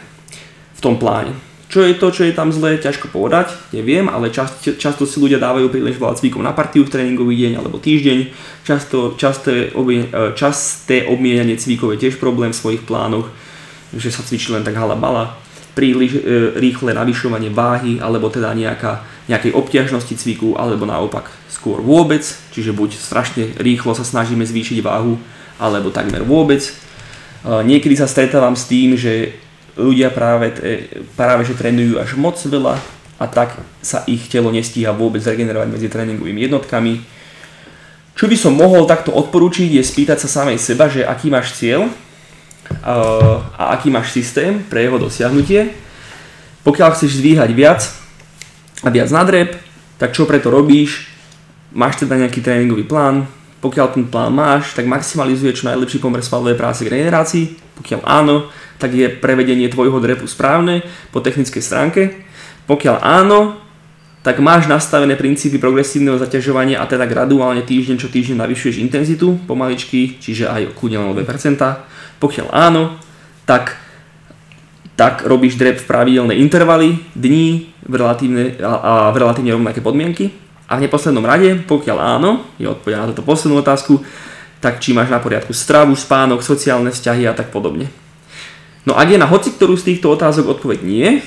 v 0.79 0.81
tom 0.81 1.03
pláne. 1.03 1.35
Čo 1.71 1.87
je 1.87 1.95
to, 1.95 2.11
čo 2.11 2.27
je 2.27 2.35
tam 2.35 2.51
zle, 2.51 2.83
ťažko 2.83 3.15
povedať, 3.15 3.55
neviem, 3.71 4.11
ale 4.11 4.35
čast, 4.35 4.59
často 4.79 5.07
si 5.07 5.23
ľudia 5.23 5.39
dávajú 5.39 5.71
príliš 5.71 6.03
veľa 6.03 6.19
cvíkov 6.19 6.43
na 6.43 6.51
partiu 6.51 6.83
v 6.83 6.91
tréningový 6.91 7.39
deň 7.47 7.63
alebo 7.63 7.79
týždeň. 7.79 8.19
Často, 8.67 9.15
časté, 9.15 9.71
obie, 9.79 10.03
e, 10.03 10.35
časté 10.35 11.07
obmienanie 11.07 11.55
cvíkov 11.59 11.95
je 11.95 12.07
tiež 12.07 12.19
problém 12.19 12.51
v 12.51 12.59
svojich 12.59 12.83
plánoch, 12.83 13.31
že 13.95 14.11
sa 14.11 14.27
cvičí 14.27 14.51
len 14.51 14.67
tak 14.67 14.75
halabala 14.79 15.40
príliš 15.73 16.19
e, 16.19 16.21
rýchle 16.59 16.95
navyšovanie 16.95 17.51
váhy 17.51 18.03
alebo 18.03 18.27
teda 18.29 18.53
nejaká, 18.53 19.03
nejakej 19.31 19.55
obťažnosti 19.55 20.15
cviku 20.17 20.59
alebo 20.59 20.87
naopak 20.87 21.31
skôr 21.51 21.79
vôbec, 21.81 22.23
čiže 22.55 22.75
buď 22.75 22.91
strašne 22.97 23.45
rýchlo 23.61 23.95
sa 23.95 24.03
snažíme 24.03 24.43
zvýšiť 24.43 24.83
váhu 24.83 25.21
alebo 25.61 25.95
takmer 25.95 26.27
vôbec. 26.27 26.63
E, 26.65 26.73
niekedy 27.65 27.95
sa 27.95 28.11
stretávam 28.11 28.59
s 28.59 28.67
tým, 28.67 28.99
že 28.99 29.39
ľudia 29.79 30.11
práve, 30.11 30.53
práve 31.15 31.47
že 31.47 31.57
trénujú 31.57 31.97
až 32.03 32.19
moc 32.19 32.37
veľa 32.37 32.77
a 33.21 33.25
tak 33.29 33.55
sa 33.85 34.03
ich 34.09 34.27
telo 34.33 34.49
nestíha 34.49 34.97
vôbec 34.97 35.21
regenerovať 35.21 35.69
medzi 35.69 35.89
tréningovými 35.93 36.49
jednotkami. 36.49 37.05
Čo 38.17 38.29
by 38.29 38.37
som 38.37 38.53
mohol 38.57 38.85
takto 38.85 39.13
odporúčiť 39.13 39.77
je 39.77 39.83
spýtať 39.85 40.25
sa 40.25 40.29
samej 40.29 40.61
seba, 40.61 40.89
že 40.89 41.05
aký 41.05 41.29
máš 41.29 41.57
cieľ 41.57 41.89
a 42.83 43.77
aký 43.77 43.93
máš 43.93 44.17
systém 44.17 44.65
pre 44.67 44.89
jeho 44.89 44.97
dosiahnutie. 44.97 45.77
Pokiaľ 46.65 46.97
chceš 46.97 47.21
zdvíhať 47.21 47.51
viac 47.53 47.81
a 48.85 48.89
viac 48.89 49.09
nadreb, 49.13 49.57
tak 50.01 50.17
čo 50.17 50.25
preto 50.25 50.49
robíš? 50.49 51.13
Máš 51.71 52.03
teda 52.03 52.17
nejaký 52.17 52.41
tréningový 52.41 52.89
plán, 52.89 53.29
pokiaľ 53.61 53.87
ten 53.93 54.09
plán 54.09 54.33
máš, 54.33 54.73
tak 54.73 54.89
maximalizuje 54.89 55.53
čo 55.53 55.69
najlepší 55.69 56.01
pomer 56.01 56.25
svalovej 56.25 56.57
práce 56.57 56.81
k 56.81 56.93
regenerácii. 56.97 57.77
Pokiaľ 57.77 58.01
áno, 58.09 58.49
tak 58.81 58.97
je 58.97 59.13
prevedenie 59.13 59.69
tvojho 59.69 60.01
drepu 60.01 60.25
správne 60.25 60.81
po 61.13 61.21
technickej 61.21 61.61
stránke. 61.61 62.03
Pokiaľ 62.65 62.97
áno, 63.05 63.60
tak 64.21 64.37
máš 64.45 64.69
nastavené 64.69 65.17
princípy 65.17 65.57
progresívneho 65.57 66.21
zaťažovania 66.21 66.85
a 66.85 66.85
teda 66.85 67.09
graduálne 67.09 67.65
týždeň 67.65 67.97
čo 67.97 68.13
týždeň 68.13 68.37
navyšuješ 68.37 68.77
intenzitu 68.77 69.41
pomaličky, 69.49 70.21
čiže 70.21 70.45
aj 70.45 70.77
kľudne 70.77 71.17
2%. 71.17 71.25
Pokiaľ 72.21 72.47
áno, 72.53 73.01
tak, 73.49 73.81
tak 74.93 75.25
robíš 75.25 75.57
drep 75.57 75.81
v 75.81 75.89
pravidelné 75.89 76.37
intervaly, 76.37 77.01
dní 77.17 77.73
v 77.81 77.95
relatívne, 77.97 78.61
a, 78.61 78.73
a 78.77 78.93
v 79.09 79.17
relatívne 79.25 79.57
rovnaké 79.57 79.81
podmienky. 79.81 80.29
A 80.69 80.77
v 80.77 80.85
neposlednom 80.85 81.25
rade, 81.25 81.57
pokiaľ 81.65 81.99
áno, 81.99 82.45
je 82.61 82.69
odpoveď 82.69 83.01
na 83.01 83.11
túto 83.11 83.25
poslednú 83.25 83.59
otázku, 83.65 84.05
tak 84.61 84.85
či 84.85 84.93
máš 84.93 85.09
na 85.09 85.17
poriadku 85.17 85.57
stravu, 85.57 85.97
spánok, 85.97 86.45
sociálne 86.45 86.93
vzťahy 86.93 87.25
a 87.25 87.33
tak 87.33 87.49
podobne. 87.49 87.89
No 88.85 88.93
ak 88.93 89.09
je 89.09 89.19
na 89.19 89.29
hoci 89.29 89.57
ktorú 89.57 89.81
z 89.81 89.93
týchto 89.93 90.13
otázok 90.13 90.61
odpoveď 90.61 90.85
nie, 90.85 91.25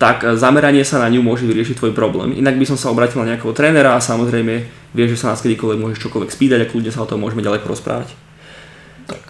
tak 0.00 0.24
zameranie 0.40 0.80
sa 0.80 0.96
na 0.96 1.12
ňu 1.12 1.20
môže 1.20 1.44
vyriešiť 1.44 1.76
tvoj 1.76 1.92
problém. 1.92 2.32
Inak 2.32 2.56
by 2.56 2.64
som 2.64 2.80
sa 2.80 2.88
obratil 2.88 3.20
na 3.20 3.36
nejakého 3.36 3.52
trénera 3.52 3.92
a 3.92 4.00
samozrejme 4.00 4.64
vieš, 4.96 5.12
že 5.12 5.20
sa 5.20 5.36
nás 5.36 5.44
kedykoľvek 5.44 5.76
môžeš 5.76 6.00
čokoľvek 6.08 6.32
spýtať 6.32 6.58
a 6.64 6.70
kľudne 6.72 6.88
sa 6.88 7.04
o 7.04 7.10
tom 7.10 7.20
môžeme 7.20 7.44
ďalej 7.44 7.60
porozprávať. 7.60 8.16
Tak, 9.04 9.20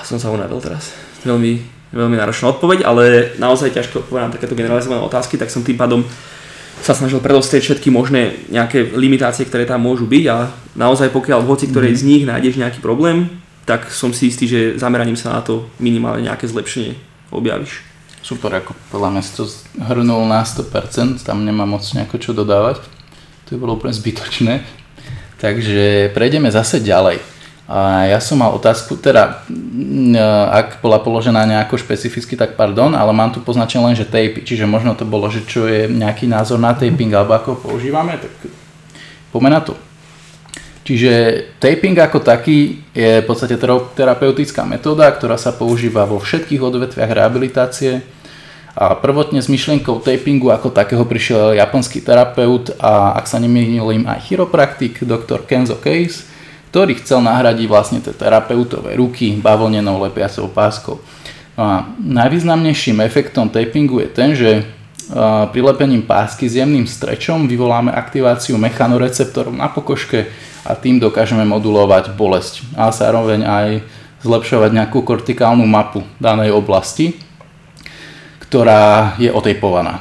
som 0.00 0.16
sa 0.16 0.32
unavil 0.32 0.64
teraz. 0.64 0.96
Veľmi, 1.28 1.60
veľmi 1.92 2.16
náročná 2.16 2.56
odpoveď, 2.56 2.88
ale 2.88 3.36
naozaj 3.36 3.76
ťažko 3.76 4.08
odpovedať 4.08 4.24
na 4.24 4.34
takéto 4.40 4.56
generalizované 4.56 5.04
otázky, 5.04 5.36
tak 5.36 5.52
som 5.52 5.60
tým 5.60 5.76
pádom 5.76 6.00
sa 6.80 6.96
snažil 6.96 7.20
predostrieť 7.20 7.76
všetky 7.76 7.92
možné 7.92 8.48
nejaké 8.48 8.96
limitácie, 8.96 9.44
ktoré 9.44 9.68
tam 9.68 9.84
môžu 9.84 10.08
byť 10.08 10.24
a 10.32 10.48
naozaj 10.72 11.12
pokiaľ 11.12 11.44
v 11.44 11.50
hoci 11.52 11.68
ktorej 11.68 11.92
mm. 11.92 12.00
z 12.00 12.06
nich 12.08 12.22
nájdeš 12.24 12.56
nejaký 12.56 12.80
problém, 12.80 13.28
tak 13.68 13.92
som 13.92 14.08
si 14.16 14.32
istý, 14.32 14.48
že 14.48 14.80
zameraním 14.80 15.20
sa 15.20 15.36
na 15.36 15.44
to 15.44 15.68
minimálne 15.76 16.24
nejaké 16.24 16.48
zlepšenie 16.48 16.96
objavíš. 17.28 17.93
Super, 18.24 18.56
ako 18.56 18.72
podľa 18.88 19.12
mňa 19.12 19.22
si 19.22 19.36
to 19.36 19.44
hrnul 19.84 20.24
na 20.24 20.40
100%, 20.40 21.20
tam 21.28 21.44
nemám 21.44 21.76
moc 21.76 21.84
nejako 21.84 22.16
čo 22.16 22.32
dodávať. 22.32 22.80
To 23.44 23.48
je 23.52 23.60
bolo 23.60 23.76
úplne 23.76 23.92
zbytočné. 23.92 24.64
Takže 25.36 26.08
prejdeme 26.16 26.48
zase 26.48 26.80
ďalej. 26.80 27.20
A 27.68 28.08
ja 28.08 28.20
som 28.24 28.40
mal 28.40 28.52
otázku, 28.56 28.96
teda 28.96 29.44
ak 30.48 30.80
bola 30.80 31.04
položená 31.04 31.44
nejako 31.44 31.76
špecificky, 31.76 32.32
tak 32.32 32.56
pardon, 32.56 32.96
ale 32.96 33.12
mám 33.12 33.28
tu 33.28 33.44
poznačené 33.44 33.92
len, 33.92 33.96
že 33.96 34.08
tapy, 34.08 34.40
čiže 34.40 34.64
možno 34.64 34.96
to 34.96 35.04
bolo, 35.04 35.28
že 35.28 35.44
čo 35.44 35.68
je 35.68 35.84
nejaký 35.88 36.24
názor 36.24 36.56
na 36.56 36.72
taping 36.72 37.12
alebo 37.12 37.36
ako 37.36 37.48
ho 37.52 37.58
používame, 37.60 38.16
tak 38.16 38.32
poďme 39.32 39.52
na 39.52 39.60
to. 39.60 39.76
Čiže 40.84 41.12
taping 41.56 41.96
ako 41.96 42.20
taký 42.20 42.84
je 42.92 43.24
v 43.24 43.26
podstate 43.26 43.56
terapeutická 43.96 44.68
metóda, 44.68 45.08
ktorá 45.08 45.40
sa 45.40 45.56
používa 45.56 46.04
vo 46.04 46.20
všetkých 46.20 46.60
odvetviach 46.60 47.08
rehabilitácie. 47.08 48.04
A 48.74 48.92
prvotne 48.92 49.40
s 49.40 49.48
myšlienkou 49.48 50.04
tapingu 50.04 50.52
ako 50.52 50.68
takého 50.68 51.06
prišiel 51.08 51.56
japonský 51.56 52.04
terapeut 52.04 52.74
a 52.76 53.16
ak 53.16 53.24
sa 53.24 53.40
nemýlim 53.40 54.04
aj 54.04 54.28
chiropraktik, 54.28 55.00
doktor 55.08 55.48
Kenzo 55.48 55.80
Case, 55.80 56.28
ktorý 56.74 56.98
chcel 57.00 57.22
nahradiť 57.22 57.66
vlastne 57.70 58.02
tie 58.02 58.10
terapeutové 58.10 58.98
ruky 58.98 59.38
bavlnenou 59.38 60.02
lepiacou 60.04 60.50
páskou. 60.50 60.98
No 61.54 61.62
a 61.62 61.74
najvýznamnejším 62.02 62.98
efektom 62.98 63.46
tapingu 63.46 64.02
je 64.02 64.08
ten, 64.10 64.34
že 64.34 64.66
prilepením 65.52 66.06
pásky 66.06 66.48
s 66.48 66.56
jemným 66.56 66.88
strečom 66.88 67.44
vyvoláme 67.44 67.92
aktiváciu 67.92 68.56
mechanoreceptorov 68.56 69.52
na 69.52 69.68
pokožke, 69.68 70.32
a 70.64 70.72
tým 70.72 70.96
dokážeme 70.96 71.44
modulovať 71.44 72.16
bolesť 72.16 72.64
a 72.72 72.88
zároveň 72.88 73.44
aj 73.44 73.68
zlepšovať 74.24 74.70
nejakú 74.72 75.04
kortikálnu 75.04 75.68
mapu 75.68 76.00
danej 76.16 76.56
oblasti, 76.56 77.20
ktorá 78.48 79.12
je 79.20 79.28
otejpovaná. 79.28 80.00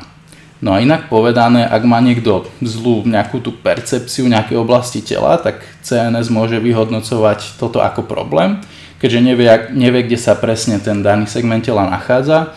No 0.64 0.72
a 0.72 0.80
inak 0.80 1.12
povedané, 1.12 1.68
ak 1.68 1.84
má 1.84 2.00
niekto 2.00 2.48
zlú 2.64 3.04
nejakú 3.04 3.44
tú 3.44 3.52
percepciu 3.52 4.32
nejakej 4.32 4.56
oblasti 4.56 5.04
tela, 5.04 5.36
tak 5.36 5.60
CNS 5.84 6.32
môže 6.32 6.56
vyhodnocovať 6.64 7.60
toto 7.60 7.84
ako 7.84 8.08
problém, 8.08 8.64
keďže 9.04 9.20
nevie, 9.20 9.52
nevie 9.76 10.08
kde 10.08 10.16
sa 10.16 10.40
presne 10.40 10.80
ten 10.80 11.04
daný 11.04 11.28
segment 11.28 11.68
tela 11.68 11.84
nachádza 11.84 12.56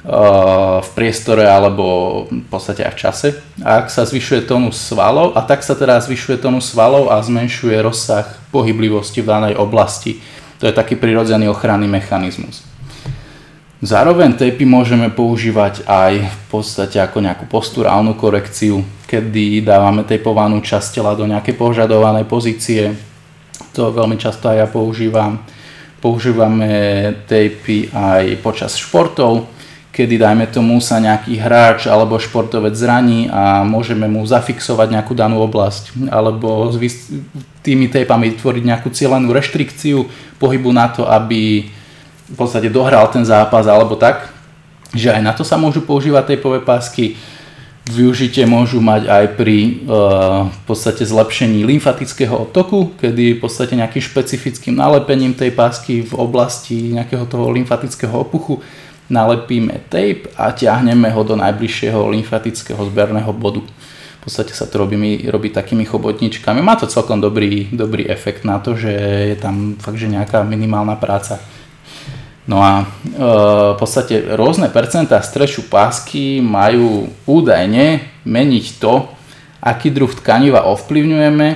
v 0.00 0.88
priestore 0.96 1.44
alebo 1.44 2.24
v 2.32 2.46
podstate 2.48 2.88
aj 2.88 2.92
v 2.96 3.00
čase. 3.00 3.28
A 3.60 3.84
ak 3.84 3.92
sa 3.92 4.08
zvyšuje 4.08 4.48
tónus 4.48 4.80
svalov, 4.80 5.36
a 5.36 5.44
tak 5.44 5.60
sa 5.60 5.76
teda 5.76 6.00
zvyšuje 6.00 6.40
tónus 6.40 6.72
svalov 6.72 7.12
a 7.12 7.20
zmenšuje 7.20 7.76
rozsah 7.84 8.24
pohyblivosti 8.48 9.20
v 9.20 9.28
danej 9.28 9.54
oblasti. 9.60 10.24
To 10.60 10.68
je 10.68 10.72
taký 10.72 10.96
prirodzený 10.96 11.52
ochranný 11.52 11.88
mechanizmus. 11.88 12.64
Zároveň 13.80 14.36
tapy 14.36 14.68
môžeme 14.68 15.08
používať 15.08 15.88
aj 15.88 16.12
v 16.28 16.44
podstate 16.52 17.00
ako 17.00 17.24
nejakú 17.24 17.48
posturálnu 17.48 18.12
korekciu, 18.12 18.84
kedy 19.08 19.64
dávame 19.64 20.04
tejpovanú 20.04 20.60
časť 20.60 21.00
tela 21.00 21.16
do 21.16 21.24
nejakej 21.24 21.56
požadovanej 21.56 22.28
pozície. 22.28 22.92
To 23.72 23.88
veľmi 23.88 24.20
často 24.20 24.52
aj 24.52 24.56
ja 24.60 24.68
používam. 24.68 25.40
Používame 26.00 26.68
tapy 27.24 27.88
aj 27.88 28.44
počas 28.44 28.76
športov, 28.76 29.48
kedy 29.90 30.22
dajme 30.22 30.46
tomu 30.46 30.78
sa 30.78 31.02
nejaký 31.02 31.34
hráč 31.42 31.90
alebo 31.90 32.22
športovec 32.22 32.78
zraní 32.78 33.26
a 33.26 33.66
môžeme 33.66 34.06
mu 34.06 34.22
zafixovať 34.22 34.94
nejakú 34.94 35.18
danú 35.18 35.42
oblasť 35.42 36.10
alebo 36.14 36.70
tými 37.66 37.90
tejpami 37.90 38.30
vytvoriť 38.38 38.62
nejakú 38.62 38.88
cieľenú 38.94 39.34
reštrikciu 39.34 40.06
pohybu 40.38 40.70
na 40.70 40.94
to, 40.94 41.02
aby 41.10 41.66
v 42.30 42.34
podstate 42.38 42.70
dohral 42.70 43.10
ten 43.10 43.26
zápas 43.26 43.66
alebo 43.66 43.98
tak, 43.98 44.30
že 44.94 45.10
aj 45.10 45.22
na 45.22 45.32
to 45.34 45.42
sa 45.42 45.58
môžu 45.58 45.82
používať 45.82 46.34
tejpové 46.34 46.62
pásky. 46.62 47.18
Využitie 47.90 48.46
môžu 48.46 48.78
mať 48.78 49.10
aj 49.10 49.24
pri 49.34 49.82
uh, 49.82 50.46
v 50.46 50.60
podstate 50.70 51.02
zlepšení 51.02 51.66
lymfatického 51.66 52.46
odtoku, 52.46 52.94
kedy 53.02 53.34
v 53.34 53.40
podstate 53.42 53.74
nejakým 53.74 53.98
špecifickým 53.98 54.78
nalepením 54.78 55.34
tej 55.34 55.50
pásky 55.50 56.06
v 56.06 56.14
oblasti 56.14 56.94
nejakého 56.94 57.26
toho 57.26 57.50
lymfatického 57.50 58.14
opuchu 58.14 58.62
nalepíme 59.10 59.90
tape 59.90 60.30
a 60.38 60.54
ťahneme 60.54 61.10
ho 61.10 61.22
do 61.26 61.34
najbližšieho 61.34 62.08
lymfatického 62.14 62.78
zberného 62.88 63.34
bodu. 63.34 63.60
V 64.20 64.20
podstate 64.22 64.54
sa 64.54 64.70
to 64.70 64.86
robí, 64.86 65.26
robí 65.26 65.50
takými 65.50 65.82
chobotničkami. 65.84 66.62
Má 66.62 66.78
to 66.78 66.86
celkom 66.86 67.18
dobrý, 67.18 67.68
dobrý 67.74 68.06
efekt 68.06 68.46
na 68.46 68.62
to, 68.62 68.78
že 68.78 68.92
je 69.34 69.36
tam 69.36 69.74
fakt, 69.80 69.98
že 69.98 70.12
nejaká 70.12 70.46
minimálna 70.46 70.94
práca. 70.94 71.42
No 72.44 72.60
a 72.60 72.82
e, 72.82 72.84
v 73.74 73.76
podstate 73.78 74.34
rôzne 74.36 74.68
percentá 74.68 75.22
strešu 75.22 75.70
pásky 75.70 76.42
majú 76.42 77.08
údajne 77.24 78.06
meniť 78.24 78.64
to, 78.82 79.08
aký 79.60 79.92
druh 79.92 80.10
tkaniva 80.10 80.66
ovplyvňujeme, 80.68 81.48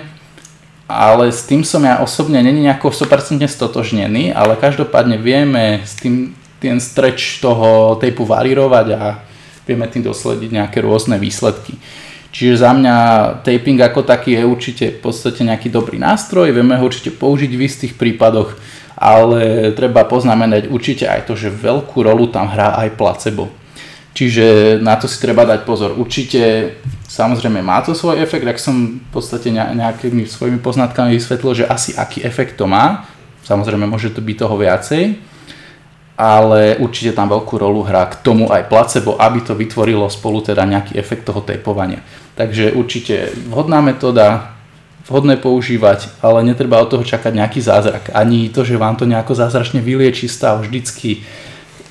ale 0.85 1.25
s 1.33 1.49
tým 1.49 1.65
som 1.65 1.81
ja 1.81 1.99
osobne 2.05 2.41
není 2.45 2.61
nejako 2.65 2.93
100% 2.93 3.45
stotožnený, 3.49 4.37
ale 4.37 4.61
každopádne 4.61 5.17
vieme 5.17 5.81
s 5.85 5.97
tým 5.97 6.37
ten 6.65 6.81
streč 6.81 7.45
toho 7.45 8.01
tejpu 8.01 8.25
varírovať 8.25 8.87
a 8.97 9.21
vieme 9.69 9.85
tým 9.93 10.09
doslediť 10.09 10.49
nejaké 10.49 10.81
rôzne 10.81 11.21
výsledky. 11.21 11.77
Čiže 12.33 12.65
za 12.65 12.73
mňa 12.73 12.97
taping 13.45 13.79
ako 13.79 14.03
taký 14.03 14.41
je 14.41 14.43
určite 14.43 14.85
v 14.97 15.01
podstate 15.05 15.45
nejaký 15.45 15.69
dobrý 15.69 16.01
nástroj, 16.01 16.51
vieme 16.51 16.75
ho 16.75 16.89
určite 16.89 17.13
použiť 17.15 17.53
v 17.53 17.63
istých 17.63 17.93
prípadoch, 17.95 18.57
ale 18.97 19.71
treba 19.77 20.09
poznamenať 20.09 20.73
určite 20.73 21.05
aj 21.07 21.31
to, 21.31 21.37
že 21.37 21.53
veľkú 21.53 22.01
rolu 22.03 22.33
tam 22.33 22.49
hrá 22.51 22.75
aj 22.81 22.97
placebo. 22.99 23.53
Čiže 24.15 24.79
na 24.79 24.95
to 24.95 25.11
si 25.11 25.19
treba 25.19 25.43
dať 25.43 25.67
pozor. 25.67 25.95
Určite 25.99 26.75
samozrejme 27.07 27.63
má 27.63 27.83
to 27.83 27.99
svoj 27.99 28.23
efekt, 28.23 28.47
ak 28.47 28.63
som 28.63 29.03
v 29.03 29.09
podstate 29.11 29.51
nejakými 29.51 30.27
svojimi 30.27 30.63
poznatkami 30.63 31.19
vysvetlil, 31.19 31.67
že 31.67 31.71
asi 31.71 31.95
aký 31.99 32.23
efekt 32.23 32.55
to 32.59 32.67
má. 32.67 33.07
Samozrejme 33.43 33.91
môže 33.91 34.15
to 34.15 34.23
byť 34.23 34.37
toho 34.39 34.55
viacej 34.59 35.34
ale 36.15 36.79
určite 36.79 37.11
tam 37.11 37.27
veľkú 37.27 37.59
rolu 37.59 37.83
hrá 37.83 38.07
k 38.07 38.23
tomu 38.23 38.47
aj 38.47 38.71
placebo, 38.71 39.19
aby 39.19 39.43
to 39.43 39.59
vytvorilo 39.59 40.07
spolu 40.07 40.47
teda 40.47 40.63
nejaký 40.63 40.95
efekt 40.95 41.27
toho 41.27 41.43
tejpovania. 41.43 42.07
Takže 42.39 42.75
určite 42.75 43.35
vhodná 43.51 43.83
metóda, 43.83 44.55
vhodné 45.11 45.37
používať, 45.37 46.23
ale 46.23 46.47
netreba 46.47 46.79
od 46.79 46.91
toho 46.91 47.03
čakať 47.03 47.35
nejaký 47.35 47.61
zázrak. 47.61 48.15
Ani 48.15 48.47
to, 48.49 48.63
že 48.63 48.79
vám 48.79 48.95
to 48.95 49.11
nejako 49.11 49.35
zázračne 49.35 49.83
vylieči 49.83 50.31
stav 50.31 50.63
vždycky. 50.63 51.27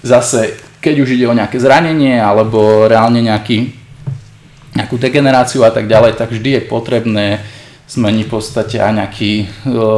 Zase, 0.03 0.55
keď 0.79 0.95
už 1.03 1.09
ide 1.19 1.27
o 1.27 1.35
nejaké 1.35 1.59
zranenie 1.59 2.19
alebo 2.19 2.87
reálne 2.87 3.19
nejaký, 3.19 3.75
nejakú 4.75 4.95
degeneráciu 4.99 5.67
a 5.67 5.71
tak 5.71 5.91
ďalej, 5.91 6.15
tak 6.15 6.31
vždy 6.31 6.49
je 6.59 6.61
potrebné 6.63 7.27
zmeniť 7.91 8.23
v 8.25 8.31
podstate 8.31 8.79
aj 8.79 8.93
nejaký 9.03 9.31
e, 9.43 9.45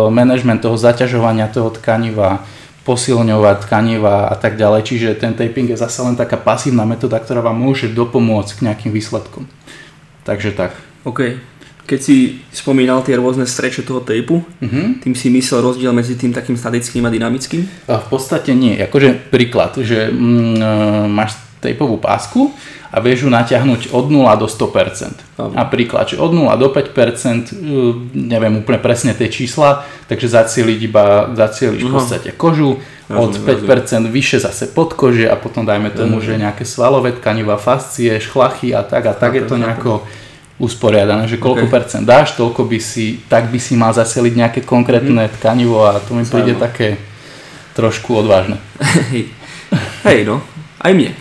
manažment 0.09 0.59
toho 0.59 0.75
zaťažovania 0.75 1.47
toho 1.47 1.69
tkaniva, 1.69 2.43
posilňovať 2.85 3.65
tkaniva 3.65 4.29
a 4.29 4.35
tak 4.37 4.61
ďalej. 4.61 4.81
Čiže 4.85 5.09
ten 5.17 5.33
taping 5.33 5.65
je 5.65 5.75
zase 5.75 6.05
len 6.05 6.13
taká 6.13 6.37
pasívna 6.37 6.85
metóda, 6.85 7.17
ktorá 7.17 7.41
vám 7.41 7.57
môže 7.57 7.89
dopomôcť 7.89 8.61
k 8.61 8.63
nejakým 8.69 8.91
výsledkom. 8.93 9.49
Takže 10.21 10.53
tak. 10.53 10.77
OK. 11.01 11.41
Keď 11.85 11.99
si 12.01 12.41
spomínal 12.49 13.05
tie 13.05 13.13
rôzne 13.13 13.45
streče 13.45 13.85
toho 13.85 14.01
tejpu, 14.01 14.41
uh-huh. 14.41 14.85
tým 15.05 15.13
si 15.13 15.29
myslel 15.29 15.61
rozdiel 15.61 15.93
medzi 15.93 16.17
tým 16.17 16.33
takým 16.33 16.57
statickým 16.57 17.05
a 17.05 17.13
dynamickým? 17.13 17.61
A 17.85 18.01
v 18.01 18.07
podstate 18.09 18.57
nie. 18.57 18.73
Akože 18.81 19.29
príklad, 19.29 19.77
že 19.77 20.09
mm, 20.09 20.57
e, 20.57 20.69
máš 21.05 21.44
tejpovú 21.65 21.97
pásku 21.97 22.53
a 22.93 23.01
vieš 23.01 23.25
ju 23.25 23.29
natiahnuť 23.33 23.91
od 23.91 24.05
0 24.07 24.29
do 24.37 24.47
100%. 24.47 25.41
Aha. 25.41 25.65
Napríklad, 25.65 26.13
že 26.13 26.21
od 26.21 26.31
0 26.31 26.47
do 26.61 26.69
5%, 26.69 27.49
e, 27.49 27.59
neviem 28.13 28.61
úplne 28.61 28.77
presne 28.77 29.17
tie 29.17 29.27
čísla, 29.27 29.83
takže 30.05 30.31
zacieliť 30.31 30.79
iba, 30.85 31.33
zacieliť 31.33 31.81
v 31.81 31.89
podstate 31.91 32.29
kožu, 32.37 32.79
od 33.05 33.37
5% 33.37 34.09
vyššie 34.09 34.39
zase 34.41 34.65
podkože 34.73 35.29
a 35.29 35.37
potom 35.37 35.61
dajme 35.61 35.93
tomu, 35.93 36.17
že 36.25 36.41
nejaké 36.41 36.65
svalové 36.65 37.13
tkaniva, 37.13 37.53
fascie, 37.61 38.17
šlachy 38.17 38.73
a 38.73 38.81
tak 38.81 39.05
a 39.05 39.13
tak 39.13 39.37
je 39.37 39.45
to 39.45 39.61
nejako 39.61 40.01
usporiadané, 40.57 41.27
že 41.27 41.37
koľko 41.37 41.67
okay. 41.67 41.73
percent 41.73 42.05
dáš, 42.07 42.33
toľko 42.33 42.65
by 42.65 42.79
si, 42.81 43.21
tak 43.27 43.51
by 43.51 43.59
si 43.59 43.75
mal 43.75 43.91
zaseliť 43.91 44.33
nejaké 44.33 44.59
konkrétne 44.63 45.27
mm. 45.27 45.33
tkanivo 45.37 45.83
a 45.85 45.99
to 46.01 46.15
mi 46.15 46.23
príde 46.25 46.55
také 46.55 46.97
trošku 47.75 48.15
odvážne. 48.15 48.57
Hej, 49.11 49.29
Hej 50.07 50.19
no, 50.25 50.39
aj 50.79 50.91
mne. 50.95 51.11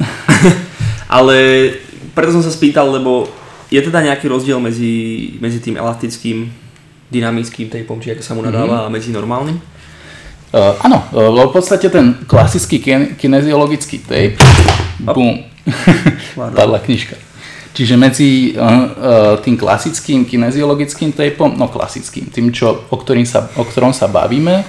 Ale 1.20 1.36
preto 2.14 2.34
som 2.34 2.42
sa 2.44 2.52
spýtal, 2.52 2.90
lebo 2.90 3.28
je 3.70 3.78
teda 3.78 4.02
nejaký 4.02 4.26
rozdiel 4.26 4.58
medzi, 4.58 5.36
medzi 5.38 5.62
tým 5.62 5.78
elastickým 5.78 6.50
dynamickým 7.10 7.70
tejpom, 7.70 7.98
či 7.98 8.14
ako 8.14 8.22
sa 8.22 8.34
mu 8.38 8.42
nadáva, 8.42 8.86
mm-hmm. 8.86 8.90
a 8.90 8.94
medzi 8.94 9.10
normálnym? 9.10 9.58
Uh, 10.50 10.74
áno, 10.82 11.06
uh, 11.14 11.46
v 11.46 11.54
podstate 11.54 11.86
ten 11.90 12.26
klasický 12.26 12.82
kin- 12.82 13.14
kineziologický 13.14 14.02
tape, 14.02 14.38
bum, 14.98 15.46
padla 16.34 16.82
knižka. 16.82 17.14
Čiže 17.70 17.94
medzi 17.94 18.58
uh, 18.58 18.58
uh, 18.58 19.34
tým 19.38 19.54
klasickým 19.54 20.26
kineziologickým 20.26 21.14
tejpom, 21.14 21.54
no 21.54 21.70
klasickým, 21.70 22.26
tým, 22.34 22.50
čo, 22.50 22.90
o, 22.90 22.96
ktorým 22.98 23.22
sa, 23.22 23.46
o 23.54 23.62
ktorom 23.62 23.94
sa 23.94 24.10
bavíme, 24.10 24.66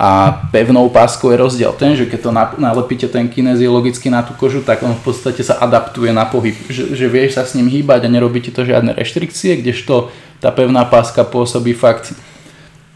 a 0.00 0.32
pevnou 0.48 0.88
páskou 0.88 1.28
je 1.28 1.36
rozdiel 1.36 1.76
ten, 1.76 1.92
že 1.92 2.08
keď 2.08 2.20
to 2.24 2.30
nalepíte 2.56 3.04
ten 3.12 3.28
kineziologicky 3.28 4.08
na 4.08 4.24
tú 4.24 4.32
kožu, 4.32 4.64
tak 4.64 4.80
on 4.80 4.96
v 4.96 5.02
podstate 5.04 5.44
sa 5.44 5.60
adaptuje 5.60 6.08
na 6.08 6.24
pohyb, 6.24 6.56
že, 6.72 6.96
že 6.96 7.04
vieš 7.04 7.36
sa 7.36 7.44
s 7.44 7.52
ním 7.52 7.68
hýbať 7.68 8.08
a 8.08 8.12
nerobíte 8.12 8.48
to 8.48 8.64
žiadne 8.64 8.96
reštrikcie, 8.96 9.60
kdežto 9.60 10.08
tá 10.40 10.48
pevná 10.56 10.88
páska 10.88 11.20
pôsobí 11.20 11.76
fakt, 11.76 12.16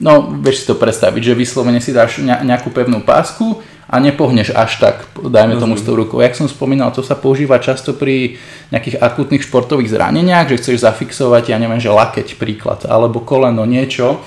no 0.01 0.33
vieš 0.41 0.65
si 0.65 0.69
to 0.73 0.81
predstaviť, 0.81 1.21
že 1.21 1.37
vyslovene 1.37 1.77
si 1.85 1.93
dáš 1.93 2.25
nejakú 2.25 2.73
pevnú 2.73 3.05
pásku 3.05 3.61
a 3.85 4.01
nepohneš 4.01 4.57
až 4.57 4.81
tak, 4.81 5.05
dajme 5.13 5.61
tomu 5.61 5.77
s 5.77 5.85
tou 5.85 5.93
rukou. 5.93 6.25
Jak 6.25 6.33
som 6.33 6.49
spomínal, 6.49 6.89
to 6.89 7.05
sa 7.05 7.21
používa 7.21 7.61
často 7.61 7.93
pri 7.93 8.41
nejakých 8.73 8.97
akutných 8.97 9.45
športových 9.45 9.93
zraneniach, 9.93 10.49
že 10.49 10.57
chceš 10.57 10.89
zafixovať, 10.89 11.53
ja 11.53 11.61
neviem, 11.61 11.85
že 11.85 11.93
lakeť 11.93 12.41
príklad, 12.41 12.89
alebo 12.89 13.21
koleno 13.21 13.69
niečo, 13.69 14.25